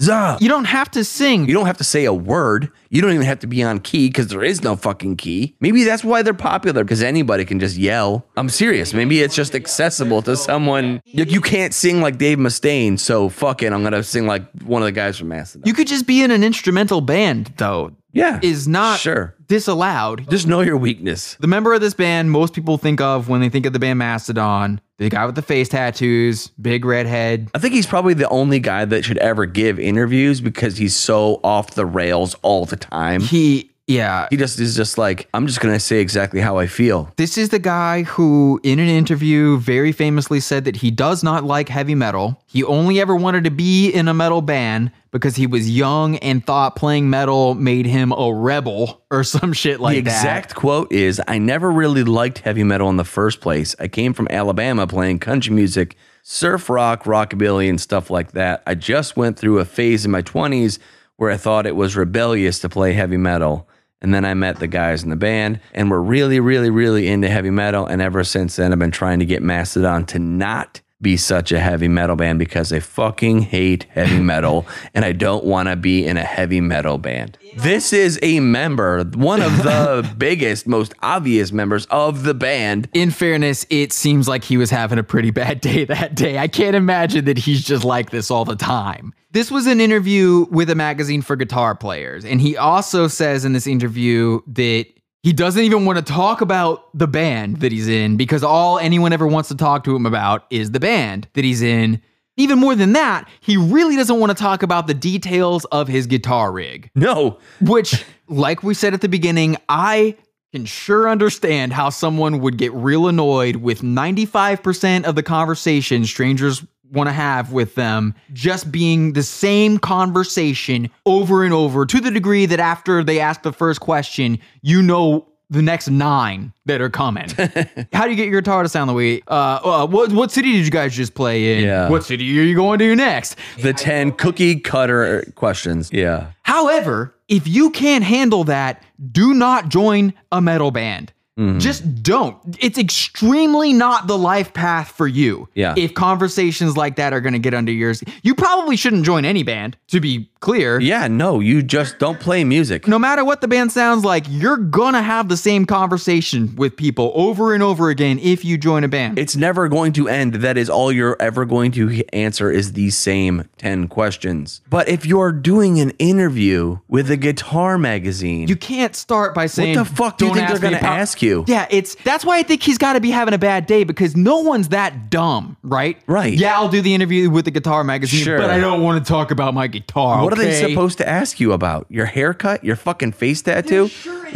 [0.00, 1.46] zah." You don't have to sing.
[1.48, 2.70] You don't have to say a word.
[2.90, 5.56] You don't even have to be on key because there is no fucking key.
[5.60, 8.26] Maybe that's why they're popular because anybody can just yell.
[8.36, 8.94] I'm serious.
[8.94, 11.00] Maybe it's just accessible to someone.
[11.14, 13.72] Like you can't sing like Dave Mustaine, so fuck it.
[13.72, 15.66] I'm gonna sing like one of the guys from Mastodon.
[15.66, 17.92] You could just be in an instrumental band, though.
[18.12, 19.34] yeah, Is not sure.
[19.48, 20.30] disallowed.
[20.30, 21.36] Just know your weakness.
[21.40, 23.98] The member of this band most people think of when they think of the band
[23.98, 27.50] Mastodon, the guy with the face tattoos, big red head.
[27.54, 31.40] I think he's probably the only guy that should ever give interviews because he's so
[31.44, 33.20] off the rails all the time.
[33.20, 34.26] He, yeah.
[34.30, 37.12] He just is just like, I'm just gonna say exactly how I feel.
[37.16, 41.44] This is the guy who, in an interview, very famously said that he does not
[41.44, 42.42] like heavy metal.
[42.46, 46.44] He only ever wanted to be in a metal band because he was young and
[46.44, 50.10] thought playing metal made him a rebel or some shit like the that.
[50.10, 53.76] The exact quote is I never really liked heavy metal in the first place.
[53.78, 58.64] I came from Alabama playing country music, surf rock, rockabilly, and stuff like that.
[58.66, 60.80] I just went through a phase in my 20s
[61.16, 63.68] where I thought it was rebellious to play heavy metal.
[64.02, 67.28] And then I met the guys in the band and we're really, really, really into
[67.28, 67.86] heavy metal.
[67.86, 71.60] And ever since then, I've been trying to get Mastodon to not be such a
[71.60, 76.06] heavy metal band because I fucking hate heavy metal and I don't want to be
[76.06, 77.38] in a heavy metal band.
[77.56, 82.88] This is a member, one of the biggest, most obvious members of the band.
[82.94, 86.38] in fairness, it seems like he was having a pretty bad day that day.
[86.38, 89.12] I can't imagine that he's just like this all the time.
[89.32, 92.24] This was an interview with a magazine for guitar players.
[92.24, 94.86] And he also says in this interview that
[95.26, 99.12] he doesn't even want to talk about the band that he's in because all anyone
[99.12, 102.00] ever wants to talk to him about is the band that he's in.
[102.36, 106.06] Even more than that, he really doesn't want to talk about the details of his
[106.06, 106.92] guitar rig.
[106.94, 110.16] No, Which, like we said at the beginning, I
[110.52, 116.64] can sure understand how someone would get real annoyed with 95% of the conversation strangers
[116.92, 122.10] want to have with them just being the same conversation over and over to the
[122.10, 126.90] degree that after they ask the first question, you know the next nine that are
[126.90, 127.28] coming.
[127.92, 129.22] How do you get your guitar to sound the way?
[129.28, 131.64] Uh, uh, what what city did you guys just play in?
[131.64, 131.88] Yeah.
[131.88, 133.36] What city are you going to next?
[133.62, 135.92] the 10 cookie cutter questions.
[135.92, 136.32] Yeah.
[136.42, 141.12] However, if you can't handle that, do not join a metal band.
[141.38, 141.58] Mm-hmm.
[141.58, 142.38] Just don't.
[142.60, 145.48] It's extremely not the life path for you.
[145.54, 145.74] Yeah.
[145.76, 149.42] If conversations like that are going to get under yours, you probably shouldn't join any
[149.42, 150.80] band, to be clear.
[150.80, 152.88] Yeah, no, you just don't play music.
[152.88, 156.74] No matter what the band sounds like, you're going to have the same conversation with
[156.74, 159.18] people over and over again if you join a band.
[159.18, 160.36] It's never going to end.
[160.36, 164.62] That is all you're ever going to answer is these same 10 questions.
[164.70, 169.76] But if you're doing an interview with a guitar magazine, you can't start by saying
[169.76, 171.25] What the fuck do you think they're gonna ask you?
[171.46, 174.16] Yeah, it's that's why I think he's got to be having a bad day because
[174.16, 176.00] no one's that dumb, right?
[176.06, 176.32] Right.
[176.34, 178.38] Yeah, I'll do the interview with the guitar magazine, Sure.
[178.38, 180.22] but I don't want to talk about my guitar.
[180.22, 181.86] what are they supposed to ask you about?
[181.88, 182.64] Your haircut?
[182.64, 183.88] Your fucking face tattoo?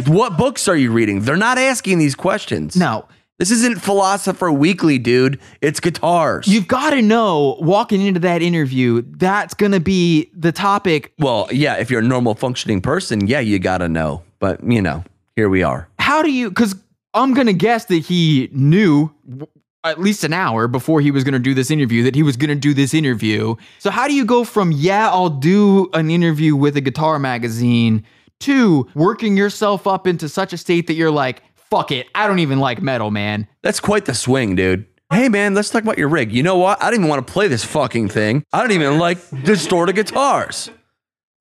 [0.07, 1.21] What books are you reading?
[1.21, 2.75] They're not asking these questions.
[2.75, 3.05] No.
[3.39, 5.39] This isn't Philosopher Weekly, dude.
[5.61, 6.47] It's guitars.
[6.47, 11.11] You've got to know walking into that interview, that's going to be the topic.
[11.17, 14.21] well, yeah, if you're a normal functioning person, yeah, you got to know.
[14.37, 15.03] But, you know,
[15.35, 15.87] here we are.
[16.01, 16.75] How do you, because
[17.13, 19.13] I'm to guess that he knew
[19.83, 22.37] at least an hour before he was going to do this interview that he was
[22.37, 23.55] going to do this interview.
[23.79, 28.03] So, how do you go from, yeah, I'll do an interview with a guitar magazine
[28.41, 32.07] to working yourself up into such a state that you're like, fuck it.
[32.15, 33.47] I don't even like metal, man.
[33.61, 34.85] That's quite the swing, dude.
[35.11, 36.31] Hey man, let's talk about your rig.
[36.31, 36.81] You know what?
[36.81, 38.45] I don't even want to play this fucking thing.
[38.53, 40.69] I don't even like distorted guitars.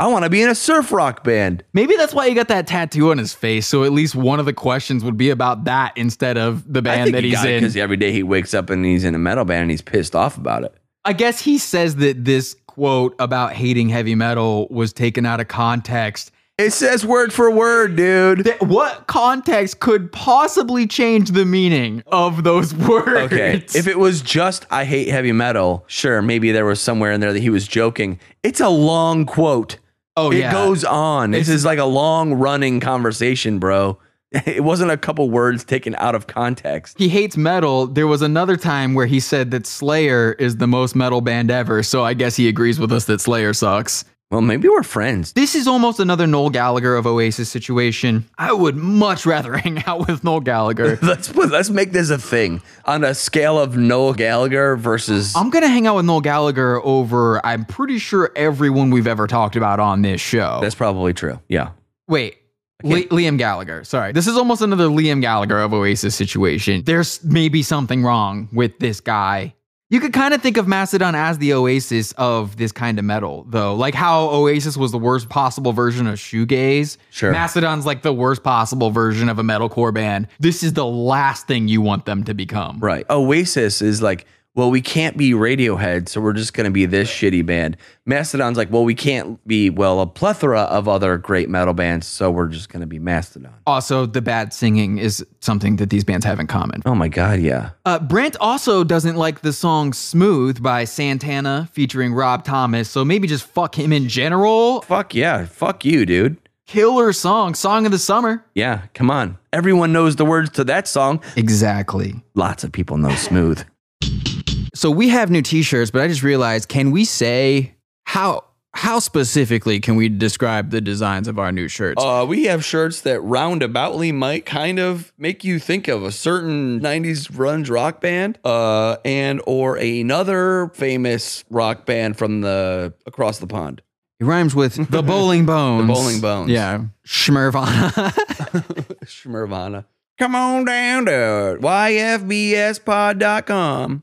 [0.01, 1.63] I want to be in a surf rock band.
[1.75, 3.67] Maybe that's why he got that tattoo on his face.
[3.67, 7.13] So at least one of the questions would be about that instead of the band
[7.15, 7.61] that he he's got in.
[7.61, 10.17] because every day he wakes up and he's in a metal band and he's pissed
[10.17, 10.75] off about it.
[11.05, 15.49] I guess he says that this quote about hating heavy metal was taken out of
[15.49, 16.31] context.
[16.57, 18.45] It says word for word, dude.
[18.45, 23.33] Th- What context could possibly change the meaning of those words?
[23.33, 27.21] Okay, if it was just I hate heavy metal, sure, maybe there was somewhere in
[27.21, 28.19] there that he was joking.
[28.43, 29.79] It's a long quote.
[30.17, 31.31] Oh it yeah, goes on.
[31.31, 33.99] This is like a long running conversation, bro.
[34.47, 36.97] It wasn't a couple words taken out of context.
[37.01, 37.89] he hates metal.
[37.89, 41.83] There was another time where he said that Slayer is the most metal band ever.
[41.83, 44.05] So I guess he agrees with us that Slayer sucks.
[44.31, 45.33] Well, maybe we're friends.
[45.33, 48.29] This is almost another Noel Gallagher of Oasis situation.
[48.39, 50.99] I would much rather hang out with Noel Gallagher.
[51.03, 55.35] Let's put, let's make this a thing on a scale of Noel Gallagher versus.
[55.35, 57.45] I'm gonna hang out with Noel Gallagher over.
[57.45, 60.61] I'm pretty sure everyone we've ever talked about on this show.
[60.63, 61.41] That's probably true.
[61.49, 61.71] Yeah.
[62.07, 62.37] Wait.
[62.85, 63.83] Li- Liam Gallagher.
[63.83, 64.13] Sorry.
[64.13, 66.85] This is almost another Liam Gallagher of Oasis situation.
[66.85, 69.55] There's maybe something wrong with this guy.
[69.91, 73.45] You could kind of think of Mastodon as the Oasis of this kind of metal,
[73.49, 73.75] though.
[73.75, 76.97] Like how Oasis was the worst possible version of shoegaze.
[77.11, 77.33] Sure.
[77.33, 80.29] Mastodon's like the worst possible version of a metalcore band.
[80.39, 82.79] This is the last thing you want them to become.
[82.79, 83.05] Right.
[83.11, 84.27] Oasis is like,
[84.57, 87.77] well, we can't be Radiohead, so we're just going to be this shitty band.
[88.05, 92.33] Mastodon's like, well, we can't be, well, a plethora of other great metal bands, so
[92.33, 93.55] we're just going to be Mastodon.
[93.67, 96.83] Also, the bad singing is something that these bands have in common.
[96.85, 97.71] Oh my God, yeah.
[97.85, 103.29] Uh, Brent also doesn't like the song Smooth by Santana featuring Rob Thomas, so maybe
[103.29, 104.83] just fuck him in general.
[104.83, 105.45] Fuck yeah.
[105.45, 106.37] Fuck you, dude.
[106.67, 108.45] Killer song, song of the summer.
[108.55, 109.39] Yeah, come on.
[109.53, 111.21] Everyone knows the words to that song.
[111.37, 112.23] Exactly.
[112.35, 113.65] Lots of people know Smooth.
[114.75, 119.81] So we have new t-shirts, but I just realized can we say how how specifically
[119.81, 122.03] can we describe the designs of our new shirts?
[122.03, 126.79] Uh, we have shirts that roundaboutly might kind of make you think of a certain
[126.81, 133.49] 90s grunge rock band uh, and or another famous rock band from the across the
[133.49, 133.83] pond.
[134.21, 135.89] it rhymes with the Bowling Bones.
[135.89, 136.51] The Bowling Bones.
[136.51, 136.85] Yeah.
[137.05, 137.91] Schmervana.
[139.05, 139.85] Schmervana.
[140.21, 142.21] Come on down to yfbspod.com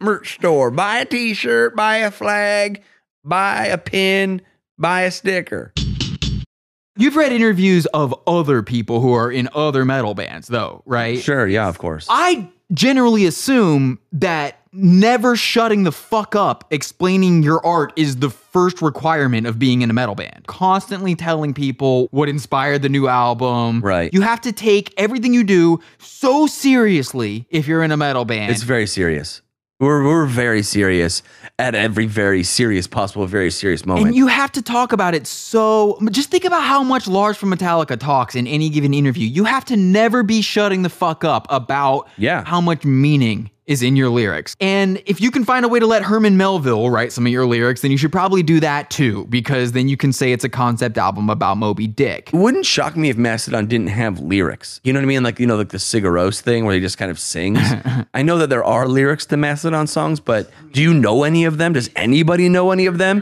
[0.01, 0.71] merch store.
[0.71, 2.81] Buy a t-shirt, buy a flag,
[3.23, 4.41] buy a pin,
[4.79, 5.73] buy a sticker.
[6.97, 11.19] You've read interviews of other people who are in other metal bands though, right?
[11.21, 12.07] Sure, yeah, of course.
[12.09, 18.81] I generally assume that never shutting the fuck up explaining your art is the first
[18.81, 20.45] requirement of being in a metal band.
[20.47, 23.81] Constantly telling people what inspired the new album.
[23.81, 24.13] Right.
[24.13, 28.51] You have to take everything you do so seriously if you're in a metal band.
[28.51, 29.41] It's very serious.
[29.79, 31.21] We're, we're very serious
[31.59, 34.07] at every very serious possible, very serious moment.
[34.07, 37.51] and you have to talk about it so just think about how much Lars from
[37.51, 39.27] Metallica talks in any given interview.
[39.27, 42.43] You have to never be shutting the fuck up about Yeah.
[42.43, 44.55] how much meaning is in your lyrics.
[44.59, 47.45] And if you can find a way to let Herman Melville write some of your
[47.45, 50.49] lyrics, then you should probably do that too, because then you can say it's a
[50.49, 52.31] concept album about Moby Dick.
[52.33, 54.79] It wouldn't shock me if Mastodon didn't have lyrics.
[54.83, 55.23] You know what I mean?
[55.23, 57.59] Like, you know, like the Sigur Rós thing where he just kind of sings.
[58.13, 61.57] I know that there are lyrics to Mastodon songs, but do you know any of
[61.57, 61.73] them?
[61.73, 63.21] Does anybody know any of them?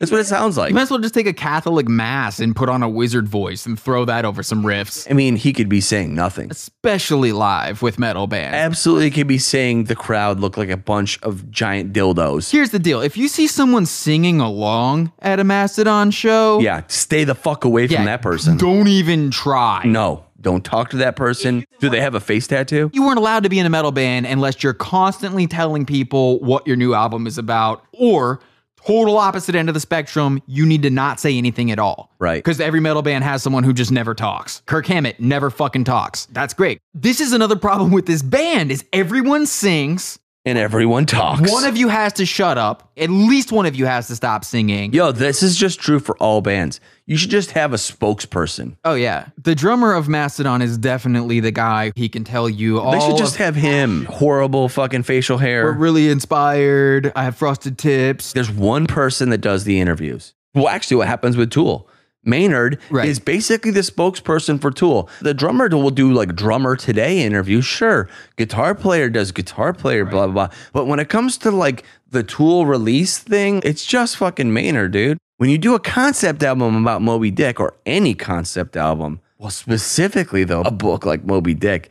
[0.00, 0.68] That's what it sounds like.
[0.68, 3.66] You might as well just take a Catholic mass and put on a wizard voice
[3.66, 6.52] and throw that over some riffs, I mean, he could be saying nothing.
[6.52, 8.54] especially live with metal bands.
[8.54, 12.50] Absolutely could be saying the crowd looked like a bunch of giant dildos.
[12.52, 13.00] Here's the deal.
[13.00, 17.88] If you see someone singing along at a Mastodon show, Yeah, stay the fuck away
[17.88, 18.56] from yeah, that person.
[18.56, 19.82] Don't even try.
[19.84, 21.64] No, don't talk to that person.
[21.80, 22.88] Do they have a face tattoo?
[22.92, 26.68] You weren't allowed to be in a metal band unless you're constantly telling people what
[26.68, 28.38] your new album is about, or
[28.86, 32.10] total opposite end of the spectrum, you need to not say anything at all.
[32.18, 32.42] Right.
[32.42, 34.62] Because every metal band has someone who just never talks.
[34.66, 36.26] Kirk Hammett never fucking talks.
[36.26, 36.80] That's great.
[36.94, 40.18] This is another problem with this band is everyone sings.
[40.48, 41.52] And everyone talks.
[41.52, 42.90] One of you has to shut up.
[42.96, 44.94] At least one of you has to stop singing.
[44.94, 46.80] Yo, this is just true for all bands.
[47.04, 48.78] You should just have a spokesperson.
[48.82, 51.92] Oh yeah, the drummer of Mastodon is definitely the guy.
[51.96, 52.92] He can tell you all.
[52.92, 54.06] They should just of- have him.
[54.06, 55.64] Horrible fucking facial hair.
[55.66, 57.12] We're really inspired.
[57.14, 58.32] I have frosted tips.
[58.32, 60.32] There's one person that does the interviews.
[60.54, 61.90] Well, actually, what happens with Tool?
[62.28, 63.08] Maynard Right.
[63.08, 65.08] is basically the spokesperson for Tool.
[65.20, 68.08] The drummer will do like drummer today interview, sure.
[68.36, 70.56] Guitar player does guitar player, blah, blah, blah.
[70.72, 75.18] But when it comes to like the Tool release thing, it's just fucking Maynard, dude.
[75.38, 80.44] When you do a concept album about Moby Dick or any concept album, well, specifically
[80.44, 81.90] though, a book like Moby Dick,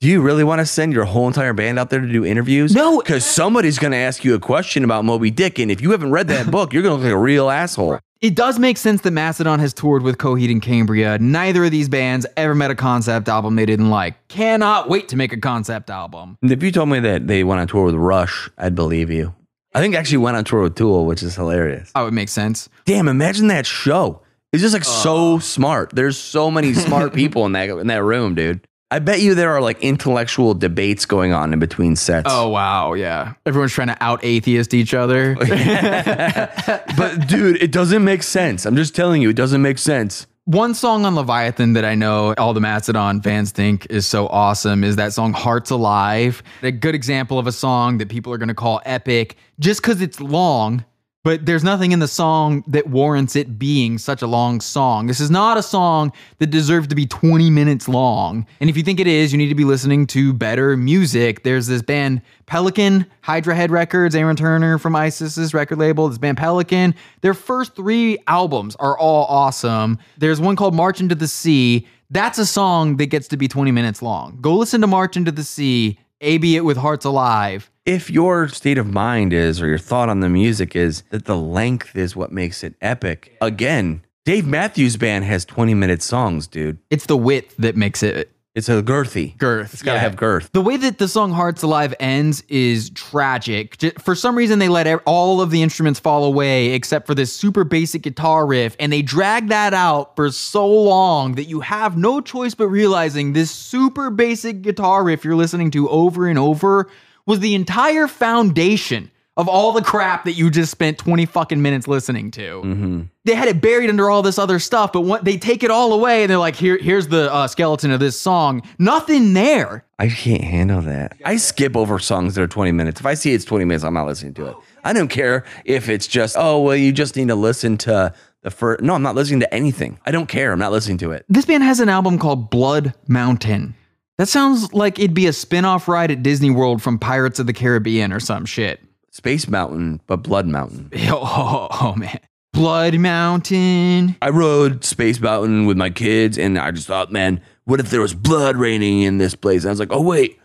[0.00, 2.72] do you really want to send your whole entire band out there to do interviews?
[2.74, 3.00] No.
[3.00, 6.12] because somebody's going to ask you a question about Moby Dick, and if you haven't
[6.12, 7.98] read that book, you're going to look like a real asshole.
[8.20, 11.18] It does make sense that Mastodon has toured with Coheed and Cambria.
[11.20, 14.26] Neither of these bands ever met a concept album they didn't like.
[14.26, 16.36] Cannot wait to make a concept album.
[16.42, 19.36] If you told me that they went on tour with Rush, I'd believe you.
[19.72, 21.92] I think actually went on tour with Tool, which is hilarious.
[21.94, 22.68] Oh, it makes sense.
[22.86, 24.22] Damn, imagine that show.
[24.52, 25.90] It's just like so smart.
[25.94, 28.66] There's so many smart people in that in that room, dude.
[28.90, 32.30] I bet you there are like intellectual debates going on in between sets.
[32.30, 33.34] Oh wow, yeah.
[33.44, 35.34] Everyone's trying to out atheist each other.
[35.36, 38.64] but dude, it doesn't make sense.
[38.64, 40.26] I'm just telling you, it doesn't make sense.
[40.46, 44.82] One song on Leviathan that I know all the Mastodon fans think is so awesome
[44.82, 46.42] is that song Hearts Alive.
[46.62, 50.00] A good example of a song that people are going to call epic just because
[50.00, 50.86] it's long,
[51.24, 55.08] but there's nothing in the song that warrants it being such a long song.
[55.08, 58.46] This is not a song that deserves to be 20 minutes long.
[58.60, 61.42] And if you think it is, you need to be listening to better music.
[61.42, 66.38] There's this band Pelican, Hydra Head Records, Aaron Turner from ISIS's record label, this band
[66.38, 66.94] Pelican.
[67.20, 69.98] Their first three albums are all awesome.
[70.16, 71.86] There's one called March into the Sea.
[72.10, 74.38] That's a song that gets to be 20 minutes long.
[74.40, 77.70] Go listen to March into the Sea, AB it with Hearts Alive.
[77.88, 81.38] If your state of mind is, or your thought on the music is that the
[81.38, 86.76] length is what makes it epic, again, Dave Matthews Band has 20 minute songs, dude.
[86.90, 89.38] It's the width that makes it It's a girthy.
[89.38, 89.72] girth.
[89.72, 90.02] It's gotta Yeah.
[90.02, 90.50] have girth.
[90.52, 93.78] The way that the song Hearts Alive ends is tragic.
[94.02, 97.64] For some reason, they let all of the instruments fall away except for this super
[97.64, 102.20] basic guitar riff, and they drag that out for so long that you have no
[102.20, 106.86] choice but realizing this super basic guitar riff you're listening to over and over
[107.28, 111.86] was the entire foundation of all the crap that you just spent 20 fucking minutes
[111.86, 113.06] listening to.
[113.24, 115.92] They had it buried under all this other stuff, but what, they take it all
[115.92, 118.62] away and they're like, Here, here's the uh, skeleton of this song.
[118.80, 119.84] Nothing there.
[120.00, 121.16] I can't handle that.
[121.24, 122.98] I skip over songs that are 20 minutes.
[122.98, 124.56] If I see it's 20 minutes, I'm not listening to it.
[124.82, 128.12] I don't care if it's just, oh, well, you just need to listen to
[128.42, 128.82] the first.
[128.82, 130.00] No, I'm not listening to anything.
[130.06, 130.50] I don't care.
[130.50, 131.26] I'm not listening to it.
[131.28, 133.74] This band has an album called Blood Mountain.
[134.18, 137.46] That sounds like it'd be a spin off ride at Disney World from Pirates of
[137.46, 138.80] the Caribbean or some shit.
[139.12, 140.90] Space Mountain, but Blood Mountain.
[141.08, 142.18] Oh, oh, man.
[142.52, 144.16] Blood Mountain.
[144.20, 148.00] I rode Space Mountain with my kids, and I just thought, man, what if there
[148.00, 149.62] was blood raining in this place?
[149.62, 150.40] And I was like, oh, wait,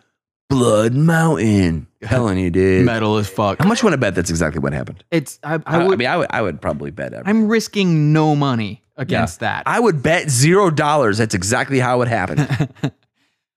[0.49, 1.88] Blood Mountain.
[2.03, 2.86] Telling you, dude.
[2.86, 3.59] Metal as fuck.
[3.59, 5.03] How much you want to bet that's exactly what happened?
[5.09, 7.13] It's I, I I, I would mean, I would, I would probably bet.
[7.13, 7.28] everything.
[7.30, 9.63] I'm risking no money against that.
[9.65, 11.17] I would bet zero dollars.
[11.17, 12.69] That's exactly how it happened.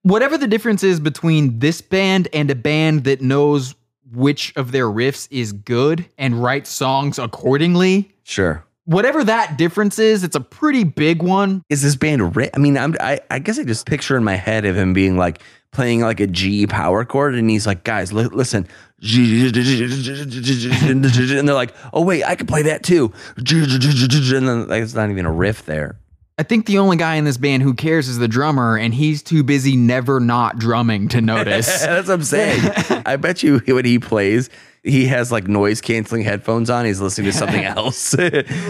[0.03, 3.75] Whatever the difference is between this band and a band that knows
[4.13, 8.63] which of their riffs is good and writes songs accordingly, sure.
[8.85, 11.61] whatever that difference is, it's a pretty big one.
[11.69, 14.35] is this band ri- I mean, I'm, I, I guess I just picture in my
[14.35, 15.41] head of him being like
[15.71, 18.65] playing like a G power chord, and he's like, guys, li- listen.
[18.99, 23.11] And they're like, oh, wait, I can play that too.
[23.35, 25.99] And then like, it's not even a riff there.
[26.39, 29.23] I think the only guy in this band who cares is the drummer, and he's
[29.23, 31.65] too busy never not drumming to notice.
[31.85, 32.71] That's what I'm saying.
[33.07, 34.51] I bet you when he plays,
[34.83, 36.85] he has like noise canceling headphones on.
[36.85, 38.15] He's listening to something else.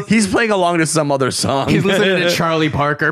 [0.07, 1.67] he's playing along to some other song.
[1.67, 3.11] he's listening to Charlie Parker.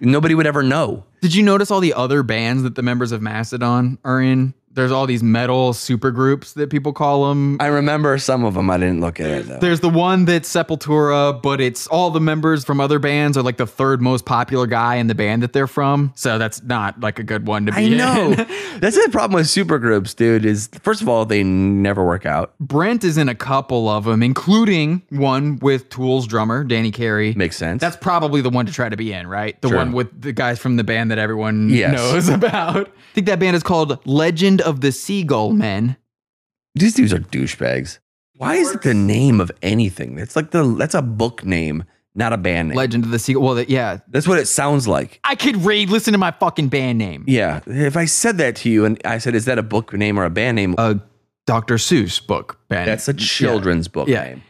[0.00, 1.04] Nobody would ever know.
[1.22, 4.52] Did you notice all the other bands that the members of Mastodon are in?
[4.74, 7.56] There's all these metal supergroups that people call them.
[7.60, 8.70] I remember some of them.
[8.70, 9.58] I didn't look at it though.
[9.58, 13.56] There's the one that's Sepultura, but it's all the members from other bands are like
[13.56, 16.12] the third most popular guy in the band that they're from.
[16.16, 17.96] So that's not like a good one to be I in.
[17.96, 18.34] know.
[18.80, 20.44] That's the problem with supergroups, dude.
[20.44, 22.54] Is first of all, they never work out.
[22.58, 27.34] Brent is in a couple of them, including one with Tool's drummer, Danny Carey.
[27.34, 27.80] Makes sense.
[27.80, 29.60] That's probably the one to try to be in, right?
[29.62, 29.76] The Sure.
[29.78, 31.92] one with the guys from the band that everyone Yes.
[31.94, 32.88] knows about.
[32.88, 35.96] I think that band is called Legend of the Seagull Men.
[36.74, 37.98] these dudes are douchebags.
[38.36, 40.18] Why is it the name of anything?
[40.18, 41.84] It's like the that's a book name,
[42.16, 42.76] not a band name.
[42.76, 43.42] Legend of the Seagull.
[43.42, 43.98] Well, yeah.
[44.08, 45.20] that's what it sounds like.
[45.22, 47.24] I could read, listen to my fucking band name.
[47.28, 47.60] Yeah.
[47.66, 50.24] If I said that to you and I said, "Is that a book name or
[50.24, 50.98] a band name?" A
[51.46, 51.74] Dr.
[51.76, 52.88] Seuss book band.
[52.88, 54.24] that's a children's book Yeah.
[54.24, 54.42] name.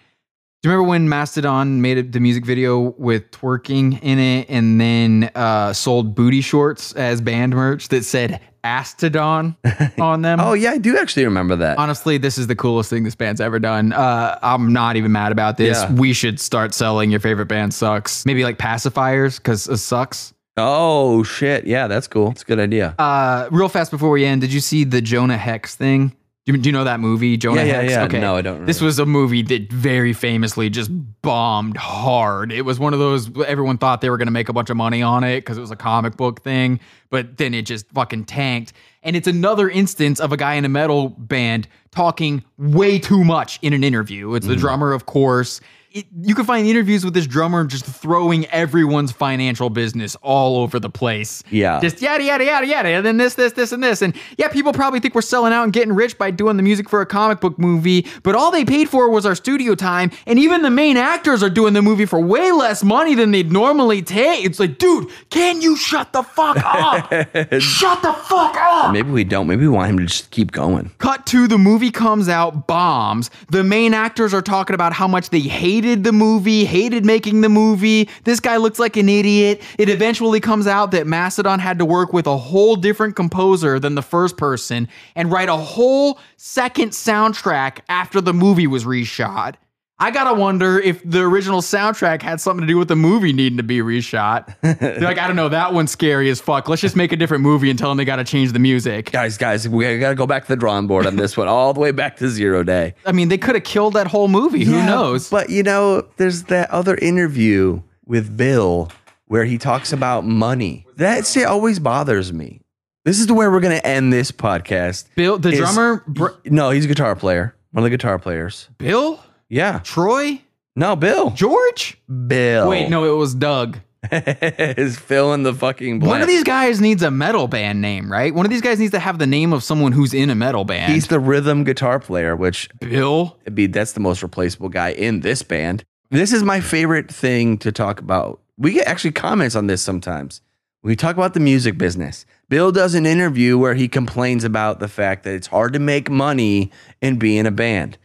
[0.62, 5.30] Do you remember when Mastodon made the music video with twerking in it and then
[5.34, 9.56] uh, sold booty shorts as band merch that said Astodon
[10.00, 10.40] on them?
[10.40, 11.78] Oh yeah, I do actually remember that.
[11.78, 13.92] Honestly, this is the coolest thing this band's ever done.
[13.92, 15.78] Uh, I'm not even mad about this.
[15.78, 15.92] Yeah.
[15.92, 18.24] We should start selling your favorite band sucks.
[18.26, 20.32] Maybe like pacifiers because it sucks.
[20.56, 22.30] oh shit, yeah, that's cool.
[22.30, 22.94] It's a good idea.
[22.98, 26.16] Uh, real fast before we end, did you see the Jonah Hex thing?
[26.46, 27.90] Do you, do you know that movie, Jonah Yeah, yeah, Hex?
[27.92, 28.02] yeah.
[28.04, 28.20] Okay.
[28.20, 30.90] No, I don't This was a movie that very famously just
[31.22, 32.52] bombed hard.
[32.52, 34.76] It was one of those everyone thought they were going to make a bunch of
[34.76, 38.26] money on it because it was a comic book thing, but then it just fucking
[38.26, 38.74] tanked.
[39.02, 43.58] And it's another instance of a guy in a metal band talking way too much
[43.62, 44.34] in an interview.
[44.34, 44.54] It's Mm-hmm.
[44.54, 45.62] the drummer, of course.
[45.94, 50.80] It, you can find interviews with this drummer just throwing everyone's financial business all over
[50.80, 51.44] the place.
[51.50, 51.78] Yeah.
[51.80, 54.02] Just yada yada yada yada, and then this, this, this, and this.
[54.02, 56.88] And yeah, people probably think we're selling out and getting rich by doing the music
[56.90, 60.36] for a comic book movie, but all they paid for was our studio time, and
[60.40, 64.02] even the main actors are doing the movie for way less money than they'd normally
[64.02, 64.44] take.
[64.44, 67.08] It's like, dude, can you shut the fuck up?
[67.60, 68.92] shut the fuck up.
[68.92, 69.46] Maybe we don't.
[69.46, 70.90] Maybe we want him to just keep going.
[70.98, 73.30] Cut to the movie comes out, bombs.
[73.50, 75.42] The main actors are talking about how much they
[75.84, 78.08] hated the movie, hated making the movie.
[78.24, 79.60] This guy looks like an idiot.
[79.78, 83.94] It eventually comes out that Mastodon had to work with a whole different composer than
[83.94, 89.56] the first person and write a whole second soundtrack after the movie was reshot.
[89.96, 93.58] I gotta wonder if the original soundtrack had something to do with the movie needing
[93.58, 94.52] to be reshot.
[94.80, 96.68] They're like, I don't know, that one's scary as fuck.
[96.68, 99.12] Let's just make a different movie and tell them they gotta change the music.
[99.12, 101.72] Guys, guys, we got to go back to the drawing board on this one, all
[101.72, 102.94] the way back to zero day.
[103.06, 104.64] I mean, they could have killed that whole movie.
[104.64, 105.30] Who knows?
[105.30, 108.90] But you know, there's that other interview with Bill
[109.26, 110.86] where he talks about money.
[110.96, 112.60] That shit always bothers me.
[113.04, 115.06] This is the way we're gonna end this podcast.
[115.14, 117.54] Bill, the is- drummer, Br- No, he's a guitar player.
[117.70, 118.68] One of the guitar players.
[118.78, 119.20] Bill,
[119.54, 119.78] Yeah.
[119.84, 120.40] Troy,
[120.74, 121.30] No, Bill.
[121.30, 121.96] George.
[122.26, 122.68] Bill.
[122.68, 123.78] Wait, no, it was Doug.
[124.12, 126.10] is Phil in the fucking blank.
[126.10, 128.34] One of these guys needs a metal band name, right?
[128.34, 130.64] One of these guys needs to have the name of someone who's in a metal
[130.64, 130.92] band.
[130.92, 133.38] He's the rhythm guitar player, which Bill.
[133.42, 135.84] it'd be that's the most replaceable guy in this band.
[136.10, 138.40] This is my favorite thing to talk about.
[138.58, 140.40] We get actually comments on this sometimes.
[140.82, 142.26] We talk about the music business.
[142.48, 146.10] Bill does an interview where he complains about the fact that it's hard to make
[146.10, 147.98] money in being a band.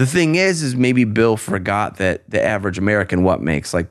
[0.00, 3.86] The thing is, is maybe Bill forgot that the average American what makes like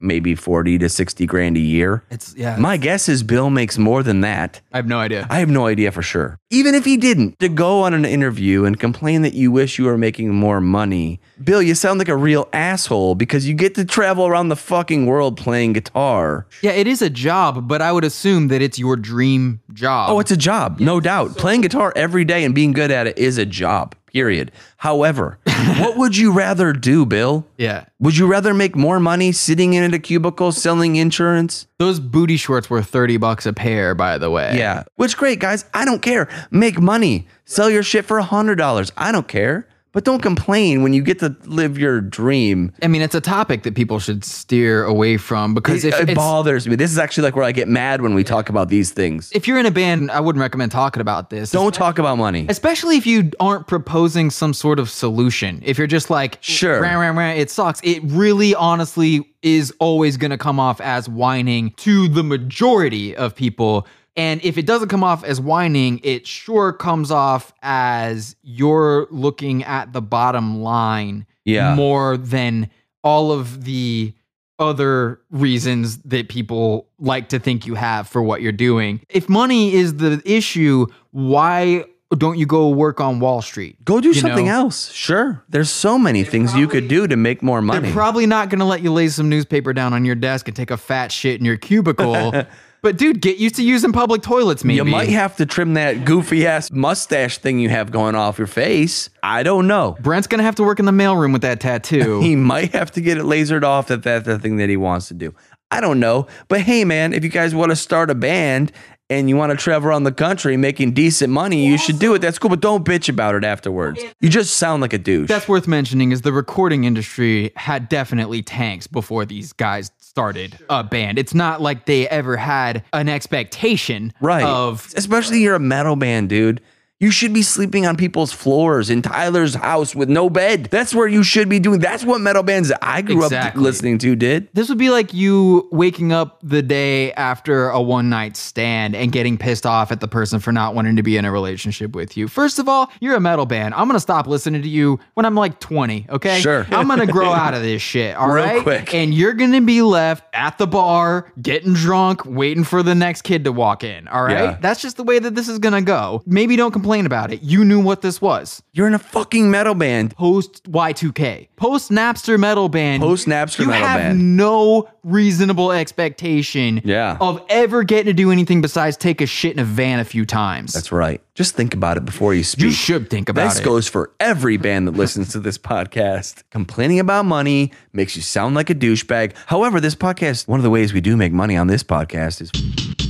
[0.00, 2.02] maybe 40 to 60 grand a year.
[2.10, 2.56] It's yeah.
[2.56, 4.60] My guess is Bill makes more than that.
[4.72, 5.28] I have no idea.
[5.30, 6.40] I have no idea for sure.
[6.54, 9.86] Even if he didn't, to go on an interview and complain that you wish you
[9.86, 13.84] were making more money, Bill, you sound like a real asshole because you get to
[13.84, 16.46] travel around the fucking world playing guitar.
[16.62, 20.10] yeah, it is a job, but I would assume that it's your dream job.
[20.10, 21.36] Oh, it's a job, no doubt.
[21.36, 24.52] Playing guitar every day and being good at it is a job, period.
[24.76, 25.38] However,
[25.80, 27.44] what would you rather do, Bill?
[27.58, 27.86] yeah.
[27.98, 31.66] Would you rather make more money sitting in a cubicle selling insurance?
[31.78, 34.56] Those booty shorts were thirty bucks a pair, by the way.
[34.56, 34.84] Yeah.
[34.94, 35.64] Which great, guys.
[35.74, 36.28] I don't care.
[36.50, 37.26] Make money.
[37.46, 38.92] Sell your shit for a hundred dollars.
[38.96, 39.68] I don't care.
[39.94, 42.72] But don't complain when you get to live your dream.
[42.82, 46.14] I mean, it's a topic that people should steer away from because It, if it
[46.16, 46.74] bothers me.
[46.74, 49.30] This is actually like where I get mad when we talk about these things.
[49.32, 51.52] if you're in a band, I wouldn't recommend talking about this.
[51.52, 52.44] Don't talk about money.
[52.48, 55.62] Especially if you aren't proposing some sort of solution.
[55.64, 56.82] If you're just like, Sure.
[56.82, 57.80] rah, rah, rah, it sucks.
[57.84, 63.34] It really, honestly, is always going to come off as whining to the majority of
[63.36, 63.86] people.
[64.16, 69.64] And if it doesn't come off as whining, it sure comes off as you're looking
[69.64, 71.74] at the bottom line Yeah.
[71.74, 72.70] more than
[73.02, 74.12] all of the
[74.60, 79.00] other reasons that people like to think you have for what you're doing.
[79.08, 81.84] If money is the issue, why
[82.16, 83.84] don't you go work on Wall Street?
[83.84, 84.52] Go do You something know?
[84.66, 84.92] else.
[84.92, 85.42] Sure.
[85.48, 87.80] There's so many things you could do to make more money.
[87.80, 90.56] They're probably not going to let you lay some newspaper down on your desk and
[90.56, 92.32] take a fat shit in your cubicle.
[92.84, 94.76] but dude, get used to using public toilets maybe.
[94.76, 98.46] you might have to trim that goofy ass mustache thing you have going off your
[98.46, 99.08] face.
[99.22, 99.96] I don't know.
[100.00, 102.20] Brent's going to have to work in the mailroom with that tattoo.
[102.24, 105.08] He might have to get it lasered off if that's the thing that he wants
[105.08, 105.34] to do.
[105.70, 106.26] I don't know.
[106.48, 108.70] But hey, man, if you guys want to start a band
[109.10, 112.18] and you want to travel around the country making decent money, you should do it.
[112.20, 112.50] That's cool.
[112.50, 114.02] But don't bitch about it afterwards.
[114.20, 115.28] You just sound like a douche.
[115.28, 120.84] That's worth mentioning is the recording industry had definitely tanks before these guys started a
[120.84, 121.18] band.
[121.18, 124.44] It's not like they ever had an expectation right.
[124.44, 126.60] of Especially you're a metal band, dude.
[127.00, 130.68] You should be sleeping on people's floors in Tyler's house with no bed.
[130.70, 131.80] That's where you should be doing.
[131.80, 134.48] That's what metal bands I grew up listening to did.
[134.54, 139.10] this would be like you waking up the day after a one night stand and
[139.10, 142.16] getting pissed off at the person for not wanting to be in a relationship with
[142.16, 142.28] you.
[142.28, 143.74] First of all, you're a metal band.
[143.74, 146.38] I'm gonna stop listening to you when I'm like 20, okay?
[146.38, 146.64] Sure.
[146.70, 148.62] I'm gonna grow out of this shit, all Real right?
[148.62, 148.94] quick.
[148.94, 153.42] And you're gonna be left at the bar, getting drunk, waiting for the next kid
[153.44, 154.32] to walk in, all right?
[154.50, 154.58] Yeah.
[154.60, 156.22] That's just the way that this is gonna go.
[156.24, 157.42] Maybe don't complain complain about it.
[157.42, 158.62] You knew what this was.
[158.74, 160.14] You're in a fucking metal band.
[160.16, 163.72] Post Y2K, post Napster metal band, Post Napster metal band.
[163.72, 167.16] you have no reasonable expectation Yeah.
[167.22, 170.26] of ever getting to do anything besides take a shit in a van a few
[170.26, 170.74] times.
[170.74, 171.22] That's right.
[171.34, 172.64] Just think about it before you speak.
[172.66, 173.56] you should think about This it.
[173.60, 176.42] This goes for every band that listens to this podcast.
[176.50, 179.32] Complaining about money makes you sound like a douchebag.
[179.46, 183.03] However, this podcast, one of the ways we do make money on this podcast is.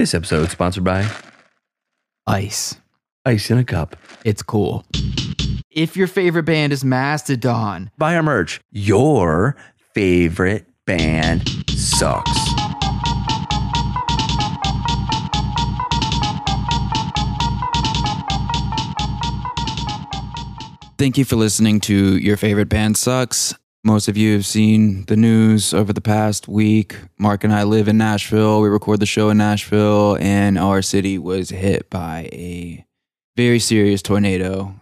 [0.00, 1.06] This episode is sponsored by
[2.26, 2.76] Ice.
[3.26, 3.96] Ice in a Cup.
[4.24, 4.86] It's cool.
[5.70, 8.62] If your favorite band is Mastodon, Buy our merch.
[8.70, 9.56] Your
[9.92, 12.30] favorite band sucks.
[20.96, 23.54] Thank you for listening to Your Favorite Band Sucks.
[23.82, 26.96] Most of you have seen the news over the past week.
[27.18, 28.60] Mark and I live in Nashville.
[28.60, 32.84] We record the show in Nashville, and our city was hit by a
[33.36, 34.74] very serious tornado.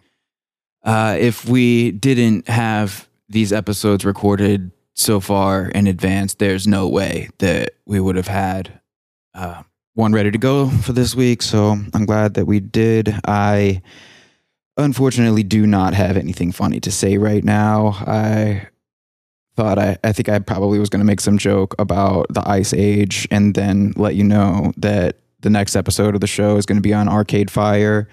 [0.83, 7.29] Uh, if we didn't have these episodes recorded so far in advance, there's no way
[7.39, 8.81] that we would have had
[9.33, 9.63] uh,
[9.95, 11.43] one ready to go for this week.
[11.43, 13.15] So I'm glad that we did.
[13.25, 13.81] I
[14.77, 17.95] unfortunately do not have anything funny to say right now.
[18.01, 18.69] I
[19.59, 22.73] thought I, I think I probably was going to make some joke about the ice
[22.73, 26.77] age and then let you know that the next episode of the show is going
[26.77, 28.09] to be on Arcade Fire,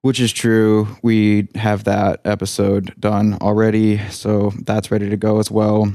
[0.00, 0.88] which is true.
[1.02, 5.92] We have that episode done already, so that's ready to go as well.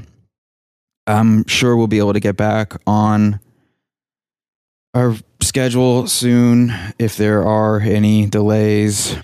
[1.07, 3.39] I'm sure we'll be able to get back on
[4.93, 9.17] our schedule soon if there are any delays.